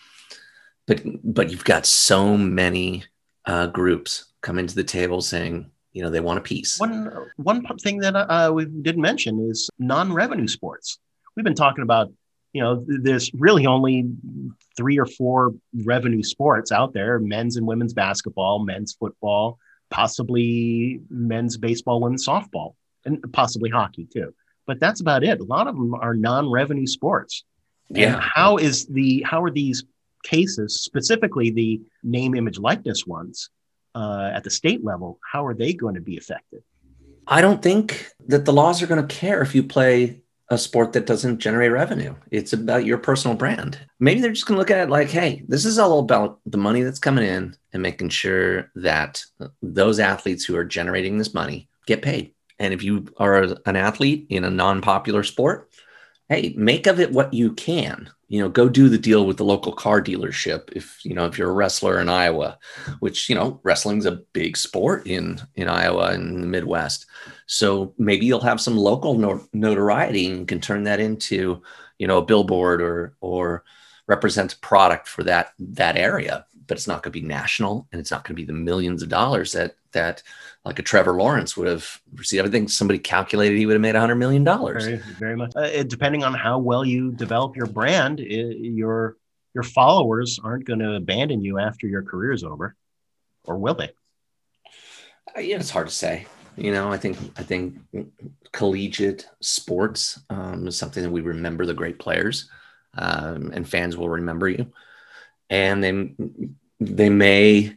but 0.88 1.02
but 1.24 1.52
you've 1.52 1.64
got 1.64 1.86
so 1.86 2.38
many 2.38 3.04
uh, 3.46 3.68
groups 3.68 4.26
coming 4.42 4.68
to 4.68 4.76
the 4.76 4.84
table 4.84 5.22
saying 5.22 5.72
you 5.94 6.04
know 6.04 6.10
they 6.10 6.20
want 6.20 6.40
a 6.40 6.42
piece. 6.42 6.80
One 6.80 7.12
one 7.38 7.66
thing 7.80 8.00
that 8.00 8.16
uh, 8.16 8.52
we 8.54 8.66
didn't 8.66 9.02
mention 9.02 9.50
is 9.50 9.70
non-revenue 9.80 10.48
sports. 10.48 11.00
We've 11.36 11.44
been 11.44 11.56
talking 11.56 11.84
about 11.84 12.12
you 12.54 12.62
know 12.62 12.86
there's 12.88 13.32
really 13.34 13.66
only 13.66 14.10
three 14.78 15.00
or 15.00 15.06
four 15.06 15.54
revenue 15.86 16.24
sports 16.24 16.72
out 16.72 16.94
there: 16.94 17.20
men's 17.20 17.58
and 17.58 17.66
women's 17.66 17.94
basketball, 17.94 18.64
men's 18.64 18.94
football, 18.94 19.58
possibly 19.90 21.02
men's 21.10 21.58
baseball 21.58 22.06
and 22.08 22.18
softball, 22.18 22.76
and 23.06 23.24
possibly 23.34 23.70
hockey 23.70 24.08
too. 24.12 24.34
But 24.68 24.80
that's 24.80 25.02
about 25.02 25.24
it. 25.24 25.40
A 25.40 25.44
lot 25.44 25.68
of 25.68 25.76
them 25.76 25.94
are 25.96 26.14
non-revenue 26.14 26.88
sports. 26.88 27.44
Yeah. 27.90 28.14
And 28.14 28.22
how 28.22 28.58
is 28.58 28.88
the 28.88 29.22
how 29.24 29.44
are 29.44 29.52
these 29.52 29.84
cases 30.24 30.82
specifically 30.82 31.52
the 31.52 31.82
name, 32.04 32.34
image, 32.36 32.58
likeness 32.58 33.06
ones? 33.06 33.50
uh, 33.96 34.30
at 34.34 34.44
the 34.44 34.50
state 34.50 34.84
level, 34.84 35.20
how 35.32 35.46
are 35.46 35.54
they 35.54 35.74
going 35.74 35.96
to 35.96 36.02
be 36.02 36.18
affected? 36.18 36.62
I 37.28 37.42
don't 37.42 37.62
think 37.62 38.12
that 38.28 38.46
the 38.46 38.54
laws 38.54 38.84
are 38.84 38.88
going 38.88 39.06
to 39.06 39.16
care 39.16 39.42
if 39.42 39.56
you 39.56 39.64
play 39.64 40.22
a 40.50 40.58
sport 40.60 40.94
that 40.94 41.08
doesn't 41.08 41.40
generate 41.40 41.72
revenue. 41.72 42.14
It's 42.30 42.54
about 42.54 42.86
your 42.86 43.00
personal 43.00 43.36
brand. 43.36 43.80
Maybe 44.00 44.22
they're 44.22 44.32
just 44.32 44.46
going 44.46 44.58
to 44.58 44.60
look 44.60 44.70
at 44.70 44.78
it 44.78 44.92
like, 44.92 45.10
hey, 45.10 45.44
this 45.48 45.66
is 45.66 45.80
all 45.80 45.98
about 45.98 46.40
the 46.46 46.60
money 46.60 46.84
that's 46.84 47.00
coming 47.00 47.28
in 47.28 47.56
and 47.74 47.82
making 47.82 48.10
sure 48.10 48.70
that 48.76 49.24
those 49.64 50.00
athletes 50.00 50.46
who 50.46 50.56
are 50.56 50.66
generating 50.66 51.18
this 51.18 51.34
money 51.34 51.68
get 51.88 52.04
paid. 52.04 52.35
And 52.60 52.74
if 52.74 52.84
you 52.84 53.08
are 53.18 53.44
an 53.66 53.76
athlete 53.76 54.28
in 54.30 54.44
a 54.44 54.50
non 54.50 54.82
popular 54.82 55.24
sport, 55.24 55.70
hey, 56.30 56.54
make 56.58 56.88
of 56.88 57.00
it 57.00 57.12
what 57.12 57.34
you 57.34 57.54
can. 57.54 58.10
You 58.28 58.42
know 58.42 58.50
go 58.50 58.68
do 58.68 58.90
the 58.90 58.98
deal 58.98 59.28
with 59.28 59.38
the 59.38 59.46
local 59.46 59.72
car 59.72 60.02
dealership 60.02 60.72
if 60.76 61.00
you 61.06 61.14
know 61.14 61.28
if 61.28 61.38
you're 61.38 61.52
a 61.52 61.54
wrestler 61.54 62.02
in 62.02 62.10
iowa 62.10 62.58
which 63.00 63.30
you 63.30 63.36
know 63.36 63.60
wrestling's 63.62 64.08
a 64.08 64.24
big 64.34 64.58
sport 64.58 65.06
in 65.06 65.40
in 65.54 65.70
iowa 65.70 66.08
and 66.08 66.42
the 66.42 66.48
midwest. 66.48 67.06
So 67.46 67.94
maybe 68.00 68.26
you'll 68.26 68.40
have 68.40 68.60
some 68.60 68.78
local 68.78 69.44
notoriety 69.54 70.26
and 70.26 70.48
can 70.48 70.60
turn 70.60 70.84
that 70.84 71.00
into 71.00 71.62
you 72.00 72.08
know 72.08 72.18
a 72.18 72.26
billboard 72.26 72.82
or 72.82 73.14
or 73.22 73.64
represent 74.08 74.54
a 74.54 74.60
product 74.60 75.08
for 75.08 75.24
that 75.24 75.54
that 75.60 75.96
area. 75.96 76.48
But 76.68 76.78
it's 76.78 76.88
not 76.88 77.04
going 77.04 77.14
to 77.14 77.22
be 77.22 77.28
national 77.28 77.88
and 77.92 78.02
it's 78.02 78.10
not 78.10 78.24
going 78.24 78.36
to 78.36 78.42
be 78.42 78.46
the 78.46 78.54
millions 78.54 79.04
of 79.04 79.10
dollars 79.10 79.52
that 79.52 79.76
that 79.96 80.22
like 80.64 80.80
a 80.80 80.84
Trevor 80.84 81.14
Lawrence 81.14 81.58
would 81.58 81.68
have 81.68 82.02
received. 82.14 82.46
I 82.46 82.50
think 82.50 82.70
somebody 82.70 83.00
calculated 83.00 83.58
he 83.58 83.66
would 83.66 83.74
have 83.74 83.82
made 83.82 83.96
a 83.96 84.00
hundred 84.00 84.16
million 84.16 84.44
dollars. 84.44 84.86
Very, 84.86 84.98
very 85.20 85.36
much. 85.36 85.54
Uh, 85.56 85.84
depending 85.84 86.24
on 86.24 86.34
how 86.34 86.60
well 86.60 86.86
you 86.86 87.12
develop 87.12 87.56
your 87.56 87.68
brand, 87.68 88.20
it, 88.20 88.58
your 88.58 89.18
your 89.54 89.64
followers 89.64 90.40
aren't 90.44 90.66
going 90.66 90.80
to 90.80 90.96
abandon 90.96 91.42
you 91.44 91.60
after 91.60 91.88
your 91.88 92.04
career 92.04 92.34
is 92.34 92.44
over, 92.44 92.76
or 93.46 93.58
will 93.58 93.76
they? 93.76 93.90
Uh, 95.36 95.40
yeah, 95.40 95.58
it's 95.58 95.70
hard 95.70 95.88
to 95.88 95.94
say. 95.94 96.28
You 96.58 96.72
know, 96.72 96.92
I 96.92 96.98
think 96.98 97.18
I 97.38 97.44
think 97.44 97.76
collegiate 98.52 99.28
sports 99.42 100.20
um, 100.30 100.68
is 100.68 100.78
something 100.78 101.04
that 101.04 101.12
we 101.12 101.22
remember 101.22 101.66
the 101.66 101.74
great 101.74 102.00
players, 102.00 102.50
um, 102.98 103.52
and 103.54 103.68
fans 103.68 103.98
will 103.98 104.10
remember 104.10 104.50
you, 104.50 104.72
and 105.50 105.84
they 105.84 106.16
they 106.80 107.10
may 107.10 107.76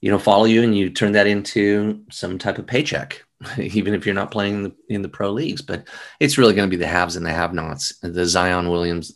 you 0.00 0.10
know 0.10 0.18
follow 0.18 0.44
you 0.44 0.62
and 0.62 0.76
you 0.76 0.90
turn 0.90 1.12
that 1.12 1.26
into 1.26 2.02
some 2.10 2.38
type 2.38 2.58
of 2.58 2.66
paycheck 2.66 3.24
even 3.58 3.94
if 3.94 4.04
you're 4.04 4.14
not 4.14 4.30
playing 4.30 4.54
in 4.54 4.62
the, 4.64 4.74
in 4.88 5.02
the 5.02 5.08
pro 5.08 5.30
leagues. 5.30 5.62
But 5.62 5.86
it's 6.20 6.38
really 6.38 6.54
going 6.54 6.68
to 6.68 6.76
be 6.76 6.80
the 6.80 6.88
haves 6.88 7.16
and 7.16 7.24
the 7.24 7.30
have 7.30 7.54
nots 7.54 7.96
the 8.00 8.26
zion 8.26 8.68
williams 8.68 9.12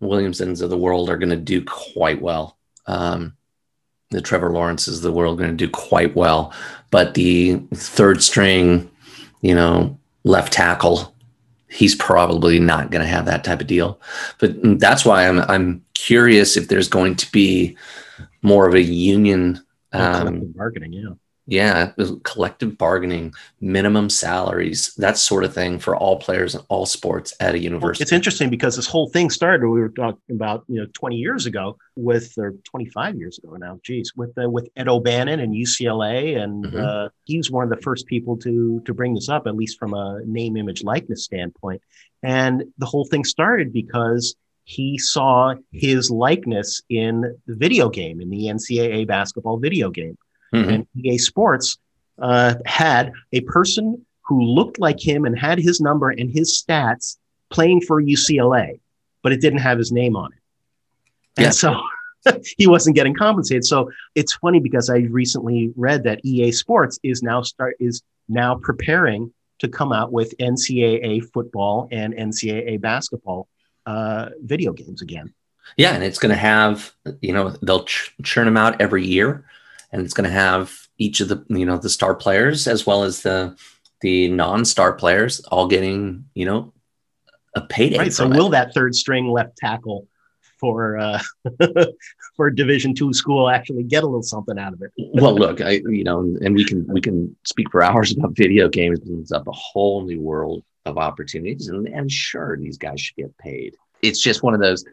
williamsons 0.00 0.60
of 0.60 0.70
the 0.70 0.76
world 0.76 1.08
are 1.08 1.16
going 1.16 1.30
to 1.30 1.36
do 1.36 1.64
quite 1.64 2.20
well. 2.20 2.58
Um, 2.86 3.36
the 4.10 4.20
trevor 4.20 4.50
lawrences 4.50 4.98
of 4.98 5.02
the 5.02 5.12
world 5.12 5.38
are 5.38 5.44
going 5.44 5.56
to 5.56 5.66
do 5.66 5.70
quite 5.70 6.14
well. 6.14 6.52
But 6.90 7.14
the 7.14 7.56
third 7.74 8.22
string 8.22 8.90
you 9.42 9.54
know 9.54 9.98
left 10.24 10.52
tackle 10.52 11.12
he's 11.68 11.94
probably 11.96 12.58
not 12.58 12.90
going 12.90 13.02
to 13.02 13.08
have 13.08 13.26
that 13.26 13.44
type 13.44 13.60
of 13.60 13.66
deal. 13.66 14.00
But 14.38 14.80
that's 14.80 15.04
why 15.04 15.28
i'm 15.28 15.40
i'm 15.40 15.84
curious 15.94 16.56
if 16.56 16.68
there's 16.68 16.88
going 16.88 17.16
to 17.16 17.30
be 17.32 17.76
more 18.42 18.68
of 18.68 18.74
a 18.74 18.82
union 18.82 19.60
um, 20.00 20.52
bargaining, 20.54 20.92
yeah. 20.92 21.10
Yeah, 21.48 21.92
collective 22.24 22.76
bargaining, 22.76 23.32
minimum 23.60 24.10
salaries, 24.10 24.92
that 24.96 25.16
sort 25.16 25.44
of 25.44 25.54
thing 25.54 25.78
for 25.78 25.94
all 25.94 26.18
players 26.18 26.56
in 26.56 26.60
all 26.68 26.86
sports 26.86 27.32
at 27.38 27.54
a 27.54 27.58
university. 27.58 28.02
Well, 28.02 28.06
it's 28.06 28.12
interesting 28.12 28.50
because 28.50 28.74
this 28.74 28.88
whole 28.88 29.08
thing 29.10 29.30
started. 29.30 29.64
We 29.64 29.78
were 29.78 29.90
talking 29.90 30.34
about 30.34 30.64
you 30.66 30.80
know 30.80 30.88
20 30.92 31.14
years 31.14 31.46
ago 31.46 31.78
with 31.94 32.36
or 32.36 32.54
25 32.64 33.16
years 33.16 33.38
ago 33.38 33.54
now. 33.54 33.78
Geez, 33.84 34.12
with 34.16 34.36
uh, 34.36 34.50
with 34.50 34.68
Ed 34.74 34.88
O'Bannon 34.88 35.38
and 35.38 35.54
UCLA, 35.54 36.36
and 36.36 36.64
mm-hmm. 36.64 36.80
uh, 36.80 37.08
he's 37.26 37.48
one 37.48 37.62
of 37.62 37.70
the 37.70 37.82
first 37.82 38.06
people 38.06 38.36
to 38.38 38.82
to 38.84 38.92
bring 38.92 39.14
this 39.14 39.28
up, 39.28 39.46
at 39.46 39.54
least 39.54 39.78
from 39.78 39.94
a 39.94 40.22
name, 40.24 40.56
image, 40.56 40.82
likeness 40.82 41.22
standpoint. 41.22 41.80
And 42.24 42.64
the 42.78 42.86
whole 42.86 43.04
thing 43.04 43.24
started 43.24 43.72
because 43.72 44.34
he 44.68 44.98
saw 44.98 45.54
his 45.70 46.10
likeness 46.10 46.82
in 46.90 47.20
the 47.46 47.54
video 47.54 47.88
game, 47.88 48.20
in 48.20 48.28
the 48.28 48.46
NCAA 48.46 49.06
basketball 49.06 49.58
video 49.58 49.90
game. 49.90 50.18
Mm-hmm. 50.52 50.70
And 50.70 50.86
EA 50.96 51.18
Sports 51.18 51.78
uh, 52.18 52.56
had 52.66 53.12
a 53.32 53.42
person 53.42 54.04
who 54.26 54.42
looked 54.42 54.80
like 54.80 54.98
him 55.00 55.24
and 55.24 55.38
had 55.38 55.58
his 55.60 55.80
number 55.80 56.10
and 56.10 56.28
his 56.30 56.60
stats 56.60 57.16
playing 57.50 57.80
for 57.82 58.02
UCLA. 58.02 58.80
but 59.22 59.32
it 59.32 59.40
didn't 59.40 59.60
have 59.60 59.78
his 59.78 59.92
name 59.92 60.14
on 60.16 60.32
it. 60.32 60.38
And 61.36 61.44
Yeah. 61.46 61.50
so 61.50 61.80
he 62.58 62.66
wasn't 62.66 62.96
getting 62.96 63.14
compensated. 63.14 63.64
So 63.64 63.90
it's 64.16 64.34
funny 64.34 64.58
because 64.60 64.90
I 64.90 64.98
recently 64.98 65.72
read 65.76 66.02
that 66.04 66.20
EA 66.24 66.50
Sports 66.52 66.98
is 67.04 67.22
now 67.22 67.42
start 67.42 67.76
is 67.78 68.02
now 68.28 68.56
preparing 68.56 69.32
to 69.60 69.68
come 69.68 69.92
out 69.92 70.12
with 70.12 70.36
NCAA 70.38 71.22
football 71.32 71.88
and 71.92 72.14
NCAA 72.14 72.80
basketball 72.80 73.48
uh, 73.86 74.30
video 74.42 74.72
games 74.72 75.00
again. 75.02 75.32
Yeah, 75.76 75.94
and 75.94 76.04
it's 76.04 76.18
going 76.18 76.30
to 76.30 76.40
have 76.40 76.92
you 77.20 77.32
know 77.32 77.50
they'll 77.62 77.84
ch- 77.84 78.14
churn 78.22 78.44
them 78.44 78.56
out 78.56 78.80
every 78.80 79.04
year, 79.04 79.44
and 79.92 80.02
it's 80.02 80.14
going 80.14 80.28
to 80.28 80.34
have 80.34 80.76
each 80.98 81.20
of 81.20 81.28
the 81.28 81.44
you 81.48 81.66
know 81.66 81.78
the 81.78 81.90
star 81.90 82.14
players 82.14 82.66
as 82.66 82.86
well 82.86 83.02
as 83.04 83.22
the 83.22 83.56
the 84.02 84.28
non-star 84.28 84.92
players 84.92 85.40
all 85.46 85.66
getting 85.66 86.26
you 86.34 86.44
know 86.44 86.72
a 87.54 87.62
payday. 87.62 87.98
Right. 87.98 88.12
So 88.12 88.26
it. 88.26 88.36
will 88.36 88.50
that 88.50 88.74
third 88.74 88.94
string 88.94 89.28
left 89.28 89.56
tackle 89.56 90.06
for 90.58 90.98
uh, 90.98 91.20
for 92.36 92.50
Division 92.50 92.94
two 92.94 93.12
school 93.12 93.48
actually 93.48 93.82
get 93.82 94.02
a 94.02 94.06
little 94.06 94.22
something 94.22 94.58
out 94.58 94.72
of 94.72 94.82
it? 94.82 94.92
well 95.20 95.34
look 95.34 95.60
i 95.60 95.80
you 95.88 96.04
know 96.04 96.20
and 96.20 96.54
we 96.54 96.64
can 96.64 96.86
we 96.88 97.00
can 97.00 97.34
speak 97.44 97.70
for 97.70 97.82
hours 97.82 98.16
about 98.16 98.36
video 98.36 98.68
games 98.68 99.00
it's 99.04 99.32
up 99.32 99.46
a 99.46 99.52
whole 99.52 100.02
new 100.02 100.20
world 100.20 100.62
of 100.86 100.98
opportunities. 100.98 101.68
And, 101.68 101.86
and 101.88 102.10
sure 102.10 102.56
these 102.56 102.78
guys 102.78 103.00
should 103.00 103.16
get 103.16 103.36
paid. 103.38 103.76
It's 104.02 104.20
just 104.20 104.42
one 104.42 104.54
of 104.54 104.60
those 104.60 104.84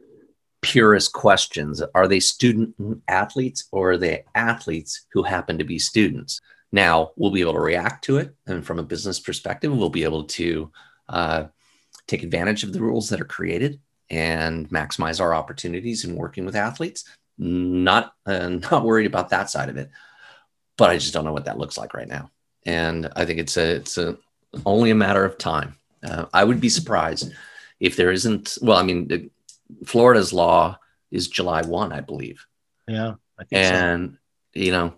purest 0.61 1.13
questions. 1.13 1.81
Are 1.93 2.07
they 2.07 2.19
student 2.19 2.75
athletes 3.07 3.67
or 3.71 3.91
are 3.91 3.97
they 3.97 4.23
athletes 4.35 5.05
who 5.11 5.23
happen 5.23 5.57
to 5.57 5.63
be 5.63 5.79
students? 5.79 6.41
Now 6.71 7.11
we'll 7.15 7.31
be 7.31 7.41
able 7.41 7.53
to 7.53 7.59
react 7.59 8.03
to 8.05 8.17
it. 8.17 8.33
And 8.47 8.65
from 8.65 8.79
a 8.79 8.83
business 8.83 9.19
perspective 9.19 9.75
we'll 9.75 9.89
be 9.89 10.03
able 10.03 10.23
to 10.23 10.71
uh, 11.09 11.43
take 12.07 12.23
advantage 12.23 12.63
of 12.63 12.73
the 12.73 12.81
rules 12.81 13.09
that 13.09 13.21
are 13.21 13.25
created 13.25 13.79
and 14.09 14.69
maximize 14.69 15.21
our 15.21 15.33
opportunities 15.33 16.05
in 16.05 16.15
working 16.15 16.45
with 16.45 16.55
athletes. 16.55 17.05
Not 17.37 18.13
uh, 18.25 18.49
not 18.71 18.85
worried 18.85 19.07
about 19.07 19.29
that 19.29 19.49
side 19.49 19.69
of 19.69 19.77
it 19.77 19.89
but 20.77 20.89
i 20.89 20.97
just 20.97 21.13
don't 21.13 21.25
know 21.25 21.33
what 21.33 21.45
that 21.45 21.57
looks 21.57 21.77
like 21.77 21.93
right 21.93 22.07
now. 22.07 22.29
And 22.65 23.11
i 23.15 23.25
think 23.25 23.39
it's 23.39 23.57
a 23.57 23.75
it's 23.75 23.97
a 23.97 24.17
only 24.65 24.91
a 24.91 24.95
matter 24.95 25.25
of 25.25 25.37
time 25.37 25.77
uh, 26.03 26.25
i 26.33 26.43
would 26.43 26.59
be 26.61 26.69
surprised 26.69 27.31
if 27.79 27.95
there 27.95 28.11
isn't 28.11 28.57
well 28.61 28.77
i 28.77 28.83
mean 28.83 29.07
the- 29.07 29.29
florida's 29.85 30.33
law 30.33 30.77
is 31.11 31.27
july 31.27 31.61
1 31.61 31.91
i 31.91 32.01
believe 32.01 32.45
Yeah, 32.87 33.13
I 33.39 33.43
think 33.45 33.65
so. 33.65 33.71
and 33.73 34.17
you 34.53 34.71
know 34.71 34.93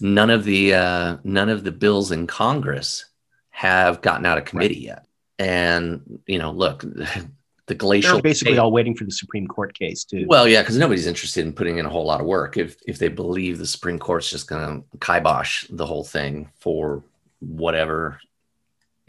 none 0.00 0.30
of 0.30 0.44
the 0.44 0.74
uh, 0.74 1.16
none 1.24 1.48
of 1.48 1.64
the 1.64 1.72
bills 1.72 2.10
in 2.12 2.26
congress 2.26 3.06
have 3.50 4.00
gotten 4.02 4.24
out 4.26 4.38
of 4.38 4.44
committee 4.44 4.80
yet 4.80 5.06
and 5.38 6.20
you 6.26 6.38
know 6.38 6.50
look 6.52 6.84
the 7.66 7.74
glacial 7.76 8.14
They're 8.14 8.22
basically 8.22 8.58
all 8.58 8.72
waiting 8.72 8.96
for 8.96 9.04
the 9.04 9.12
Supreme 9.12 9.46
Court 9.46 9.78
case 9.78 10.02
too. 10.02 10.24
well, 10.26 10.48
yeah, 10.48 10.60
because 10.60 10.76
nobody's 10.76 11.06
interested 11.06 11.46
in 11.46 11.52
putting 11.52 11.78
in 11.78 11.86
a 11.86 11.88
whole 11.88 12.04
lot 12.04 12.20
of 12.20 12.26
work 12.26 12.56
if 12.56 12.76
if 12.84 12.98
they 12.98 13.06
believe 13.06 13.58
the 13.58 13.66
Supreme 13.66 13.96
Court's 13.98 14.28
just 14.28 14.48
going 14.48 14.82
to 14.82 14.98
kibosh 14.98 15.66
the 15.70 15.86
whole 15.86 16.02
thing 16.02 16.50
for 16.58 17.04
whatever. 17.38 18.18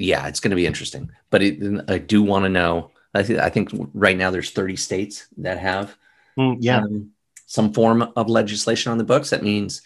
Yeah, 0.02 0.28
it's 0.28 0.40
going 0.40 0.52
to 0.52 0.56
be 0.56 0.66
interesting, 0.66 1.12
but 1.30 1.42
it, 1.42 1.84
I 1.88 1.98
do 1.98 2.24
want 2.24 2.46
to 2.46 2.50
know. 2.50 2.92
I 3.14 3.24
think 3.24 3.40
I 3.40 3.50
think 3.50 3.70
right 3.94 4.18
now 4.18 4.32
there's 4.32 4.52
30 4.52 4.76
states 4.76 5.28
that 5.38 5.60
have 5.60 5.98
Mm, 6.38 6.58
yeah, 6.60 6.78
um, 6.80 7.12
some 7.46 7.74
form 7.74 8.12
of 8.16 8.30
legislation 8.30 8.92
on 8.92 8.98
the 8.98 9.04
books. 9.04 9.30
That 9.30 9.44
means 9.44 9.82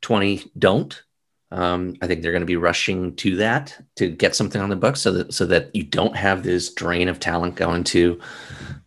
20 0.00 0.50
don't. 0.58 1.02
Um, 1.50 1.96
I 2.00 2.06
think 2.06 2.22
they're 2.22 2.32
going 2.32 2.40
to 2.40 2.46
be 2.46 2.56
rushing 2.56 3.14
to 3.16 3.36
that 3.36 3.78
to 3.96 4.08
get 4.08 4.34
something 4.34 4.60
on 4.60 4.70
the 4.70 4.76
books 4.76 5.02
so 5.02 5.12
that 5.12 5.34
so 5.34 5.44
that 5.46 5.74
you 5.74 5.82
don't 5.82 6.16
have 6.16 6.42
this 6.42 6.72
drain 6.72 7.08
of 7.08 7.20
talent 7.20 7.56
going 7.56 7.84
to 7.84 8.18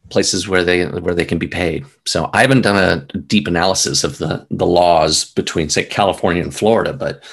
places 0.10 0.48
where 0.48 0.64
they 0.64 0.86
where 0.88 1.14
they 1.14 1.26
can 1.26 1.38
be 1.38 1.48
paid. 1.48 1.86
So 2.08 2.30
I 2.34 2.42
haven't 2.42 2.62
done 2.62 2.76
a 2.76 3.18
deep 3.20 3.48
analysis 3.48 4.04
of 4.04 4.18
the 4.18 4.48
the 4.50 4.66
laws 4.66 5.26
between 5.26 5.70
say 5.70 5.86
California 5.86 6.42
and 6.42 6.54
Florida, 6.54 6.92
but 6.92 7.24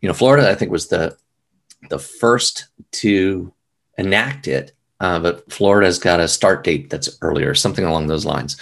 you 0.00 0.06
know 0.06 0.14
Florida 0.14 0.48
I 0.48 0.54
think 0.54 0.70
was 0.70 0.88
the 0.88 1.16
the 1.88 1.98
first 1.98 2.68
to 2.92 3.52
enact 3.96 4.48
it, 4.48 4.72
uh, 5.00 5.18
but 5.20 5.50
Florida's 5.52 5.98
got 5.98 6.20
a 6.20 6.28
start 6.28 6.64
date 6.64 6.90
that's 6.90 7.18
earlier, 7.22 7.54
something 7.54 7.84
along 7.84 8.06
those 8.06 8.24
lines 8.24 8.56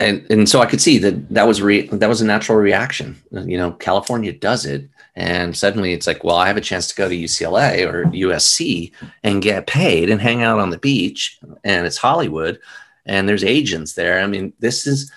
and 0.00 0.26
and 0.30 0.48
so 0.48 0.60
I 0.60 0.66
could 0.66 0.80
see 0.80 0.98
that 0.98 1.28
that 1.28 1.46
was 1.46 1.62
re- 1.62 1.86
that 1.88 2.08
was 2.08 2.22
a 2.22 2.26
natural 2.26 2.58
reaction. 2.58 3.20
You 3.30 3.58
know, 3.58 3.72
California 3.72 4.32
does 4.32 4.64
it, 4.64 4.88
and 5.14 5.56
suddenly 5.56 5.92
it's 5.92 6.06
like, 6.06 6.24
well, 6.24 6.36
I 6.36 6.46
have 6.46 6.56
a 6.56 6.62
chance 6.62 6.88
to 6.88 6.96
go 6.96 7.08
to 7.08 7.16
UCLA 7.16 7.86
or 7.86 8.06
USC 8.06 8.92
and 9.22 9.42
get 9.42 9.66
paid 9.66 10.08
and 10.08 10.20
hang 10.20 10.42
out 10.42 10.58
on 10.58 10.70
the 10.70 10.78
beach, 10.78 11.38
and 11.62 11.86
it's 11.86 11.98
Hollywood, 11.98 12.58
and 13.04 13.28
there's 13.28 13.44
agents 13.44 13.92
there. 13.92 14.20
I 14.20 14.26
mean, 14.26 14.54
this 14.58 14.86
is 14.86 15.12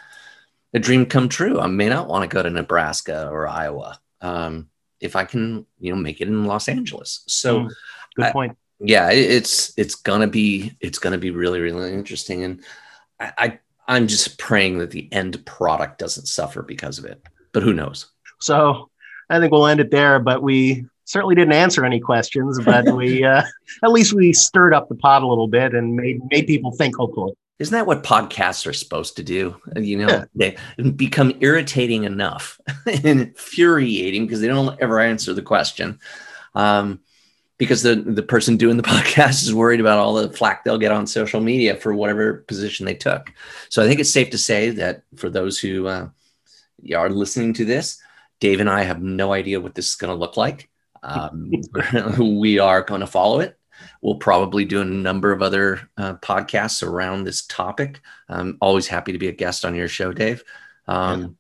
a 0.74 0.80
dream 0.80 1.06
come 1.06 1.30
true. 1.30 1.60
I 1.60 1.68
may 1.68 1.88
not 1.88 2.10
want 2.10 2.30
to 2.30 2.36
go 2.36 2.44
to 2.44 2.50
Nebraska 2.50 3.30
or 3.30 3.48
Iowa 3.48 4.00
um, 4.20 4.70
if 5.04 5.16
I 5.16 5.26
can, 5.26 5.66
you 5.80 5.92
know, 5.94 6.00
make 6.00 6.22
it 6.22 6.28
in 6.28 6.46
Los 6.46 6.68
Angeles. 6.70 7.24
So 7.28 7.62
Mm, 7.62 7.70
good 8.16 8.26
I- 8.26 8.32
point. 8.32 8.58
yeah 8.80 9.12
it- 9.12 9.30
it's 9.32 9.74
it's 9.78 9.96
gonna 9.96 10.28
be 10.28 10.76
it's 10.82 11.00
gonna 11.00 11.18
be 11.18 11.32
really 11.32 11.60
really 11.62 11.94
interesting 11.94 12.44
and 12.44 12.64
I, 13.20 13.32
I 13.38 13.60
i'm 13.88 14.08
just 14.08 14.38
praying 14.40 14.80
that 14.80 14.92
the 14.92 15.08
end 15.12 15.46
product 15.46 16.00
doesn't 16.00 16.26
suffer 16.28 16.62
because 16.64 16.98
of 17.00 17.06
it 17.06 17.22
but 17.54 17.64
who 17.64 17.74
knows 17.74 18.08
So 18.40 18.90
I 19.30 19.40
think 19.40 19.52
we'll 19.52 19.68
end 19.68 19.80
it 19.80 19.90
there. 19.90 20.20
But 20.20 20.44
we 20.44 20.86
certainly 21.06 21.34
didn't 21.36 21.54
answer 21.54 21.86
any 21.86 22.00
questions. 22.00 22.60
But 22.64 22.84
we 22.94 23.24
uh, 23.34 23.42
at 23.84 23.92
least 23.92 24.12
we 24.14 24.34
stirred 24.34 24.74
up 24.74 24.90
the 24.90 24.96
pot 24.96 25.24
a 25.24 25.28
little 25.28 25.48
bit 25.48 25.74
and 25.74 25.96
made 25.96 26.20
made 26.30 26.46
people 26.46 26.72
think. 26.74 26.96
Hopefully, 26.98 27.34
isn't 27.60 27.74
that 27.74 27.86
what 27.88 28.04
podcasts 28.04 28.66
are 28.68 28.74
supposed 28.74 29.16
to 29.18 29.24
do 29.24 29.56
you 29.76 29.98
know 29.98 30.08
Yeah. 30.08 30.26
they 30.36 30.58
become 30.92 31.34
irritating 31.40 32.04
enough 32.04 32.60
and 32.86 33.06
infuriating 33.06 34.26
because 34.26 34.42
they 34.42 34.48
don't 34.48 34.80
ever 34.82 35.00
answer 35.00 35.34
the 35.34 35.42
question 35.42 36.00
um, 36.56 37.00
because 37.58 37.84
the 37.84 37.96
the 37.96 38.24
person 38.24 38.58
doing 38.58 38.78
the 38.78 38.84
podcast 38.96 39.44
is 39.44 39.54
worried 39.54 39.80
about 39.80 40.00
all 40.00 40.16
the 40.16 40.30
flack 40.32 40.64
they'll 40.64 40.78
get 40.78 40.92
on 40.92 41.08
social 41.08 41.40
media 41.42 41.76
for 41.76 41.94
whatever 41.94 42.40
position 42.48 42.86
they 42.86 42.96
took. 42.96 43.32
So 43.70 43.84
I 43.84 43.88
think 43.88 44.00
it's 44.00 44.10
safe 44.10 44.32
to 44.32 44.38
say 44.38 44.72
that 44.72 45.04
for 45.16 45.30
those 45.30 45.60
who 45.60 45.88
uh, 45.88 46.10
are 46.96 47.10
listening 47.10 47.54
to 47.54 47.66
this, 47.66 48.02
Dave 48.40 48.60
and 48.60 48.70
I 48.70 48.84
have 48.84 49.02
no 49.02 49.32
idea 49.34 49.62
what 49.62 49.76
this 49.76 49.90
is 49.90 49.96
going 49.96 50.12
to 50.12 50.20
look 50.20 50.36
like. 50.38 50.70
Um, 51.02 51.52
we 52.42 52.60
are 52.60 52.82
going 52.82 53.02
to 53.02 53.08
follow 53.08 53.40
it. 53.40 53.58
We'll 54.02 54.16
probably 54.16 54.66
do 54.66 54.82
a 54.82 54.86
number 54.86 55.32
of 55.32 55.42
other 55.42 55.90
uh, 55.98 56.16
podcasts 56.16 56.86
around 56.86 57.24
this 57.24 57.46
topic. 57.46 58.02
I'm 58.30 58.58
always 58.62 58.88
happy 58.88 59.12
to 59.12 59.18
be 59.18 59.28
a 59.30 59.34
guest 59.34 59.66
on 59.66 59.76
your 59.76 59.88
show, 59.88 60.14
Dave. 60.14 60.44
Um, 60.88 61.38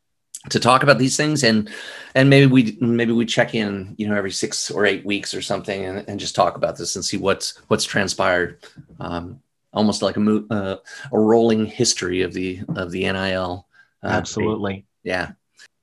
to 0.50 0.60
talk 0.60 0.84
about 0.84 0.98
these 1.00 1.16
things 1.16 1.44
and 1.44 1.70
and 2.16 2.30
maybe 2.30 2.46
we 2.48 2.78
maybe 2.82 3.14
we 3.14 3.26
check 3.26 3.56
in 3.56 3.96
you 3.98 4.08
know 4.08 4.16
every 4.16 4.32
six 4.32 4.70
or 4.70 4.86
eight 4.86 5.06
weeks 5.06 5.34
or 5.34 5.42
something 5.42 5.86
and, 5.86 6.08
and 6.10 6.20
just 6.20 6.36
talk 6.36 6.56
about 6.58 6.78
this 6.78 6.96
and 6.96 7.06
see 7.06 7.18
what's 7.18 7.58
what's 7.70 7.86
transpired 7.86 8.60
um, 9.00 9.42
almost 9.74 10.02
like 10.02 10.18
a 10.18 10.20
mo- 10.20 10.46
uh, 10.50 10.76
a 11.12 11.20
rolling 11.20 11.66
history 11.66 12.22
of 12.22 12.34
the 12.34 12.60
of 12.76 12.92
the 12.92 13.04
nil 13.04 13.68
uh, 14.04 14.08
absolutely. 14.08 14.86
yeah 15.04 15.32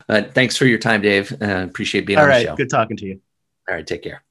uh, 0.09 0.23
thanks 0.35 0.57
for 0.57 0.67
your 0.67 0.79
time 0.79 1.01
dave 1.01 1.33
uh, 1.41 1.65
appreciate 1.69 2.07
being 2.07 2.19
All 2.19 2.25
on 2.25 2.31
right, 2.31 2.41
the 2.43 2.49
show 2.49 2.57
good 2.57 2.71
talking 2.71 2.97
to 2.99 3.07
you. 3.07 3.21
all 3.69 3.77
right 3.77 3.87
take 3.87 4.03
care 4.03 4.23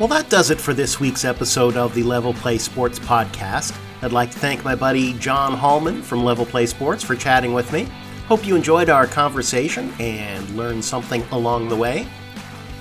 Well, 0.00 0.08
that 0.08 0.30
does 0.30 0.50
it 0.50 0.58
for 0.58 0.72
this 0.72 0.98
week's 0.98 1.26
episode 1.26 1.76
of 1.76 1.94
the 1.94 2.02
Level 2.02 2.32
Play 2.32 2.56
Sports 2.56 2.98
Podcast. 2.98 3.78
I'd 4.00 4.12
like 4.12 4.30
to 4.30 4.38
thank 4.38 4.64
my 4.64 4.74
buddy 4.74 5.12
John 5.18 5.52
Hallman 5.52 6.00
from 6.00 6.24
Level 6.24 6.46
Play 6.46 6.64
Sports 6.64 7.04
for 7.04 7.14
chatting 7.14 7.52
with 7.52 7.70
me. 7.70 7.86
Hope 8.26 8.46
you 8.46 8.56
enjoyed 8.56 8.88
our 8.88 9.06
conversation 9.06 9.92
and 10.00 10.56
learned 10.56 10.82
something 10.82 11.22
along 11.32 11.68
the 11.68 11.76
way. 11.76 12.08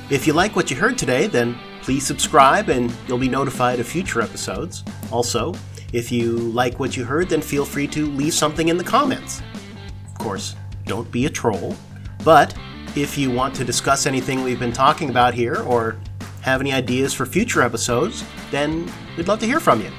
If 0.09 0.27
you 0.27 0.31
like 0.31 0.55
what 0.55 0.71
you 0.71 0.77
heard 0.77 0.97
today, 0.97 1.27
then 1.27 1.57
please 1.81 2.07
subscribe 2.07 2.69
and 2.69 2.89
you'll 3.05 3.17
be 3.17 3.27
notified 3.27 3.81
of 3.81 3.85
future 3.85 4.21
episodes. 4.21 4.85
Also, 5.11 5.53
if 5.91 6.13
you 6.13 6.37
like 6.37 6.79
what 6.79 6.95
you 6.95 7.03
heard, 7.03 7.27
then 7.27 7.41
feel 7.41 7.65
free 7.65 7.87
to 7.87 8.05
leave 8.05 8.33
something 8.33 8.69
in 8.69 8.77
the 8.77 8.83
comments. 8.85 9.41
Of 10.07 10.17
course, 10.19 10.55
don't 10.85 11.11
be 11.11 11.25
a 11.25 11.29
troll. 11.29 11.75
But 12.23 12.57
if 12.95 13.17
you 13.17 13.29
want 13.29 13.55
to 13.55 13.65
discuss 13.65 14.05
anything 14.05 14.41
we've 14.41 14.57
been 14.57 14.71
talking 14.71 15.09
about 15.09 15.33
here 15.33 15.57
or 15.63 15.97
have 16.41 16.61
any 16.61 16.73
ideas 16.73 17.13
for 17.13 17.25
future 17.25 17.61
episodes, 17.61 18.23
then 18.51 18.91
we'd 19.17 19.27
love 19.27 19.39
to 19.39 19.45
hear 19.45 19.59
from 19.59 19.81
you. 19.81 19.91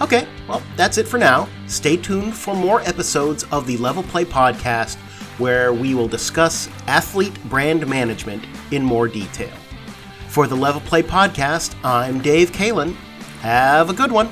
Okay, 0.00 0.28
well, 0.48 0.62
that's 0.76 0.98
it 0.98 1.08
for 1.08 1.18
now. 1.18 1.48
Stay 1.66 1.96
tuned 1.96 2.36
for 2.36 2.54
more 2.54 2.80
episodes 2.82 3.44
of 3.50 3.66
the 3.66 3.76
Level 3.78 4.02
Play 4.02 4.24
Podcast 4.24 4.96
where 5.38 5.72
we 5.72 5.94
will 5.94 6.08
discuss 6.08 6.68
athlete 6.86 7.32
brand 7.44 7.86
management 7.86 8.44
in 8.72 8.82
more 8.82 9.08
detail. 9.08 9.52
For 10.28 10.46
the 10.46 10.56
Level 10.56 10.80
Play 10.82 11.02
Podcast, 11.02 11.74
I'm 11.84 12.20
Dave 12.20 12.52
Kalen. 12.52 12.94
Have 13.40 13.88
a 13.88 13.94
good 13.94 14.12
one. 14.12 14.30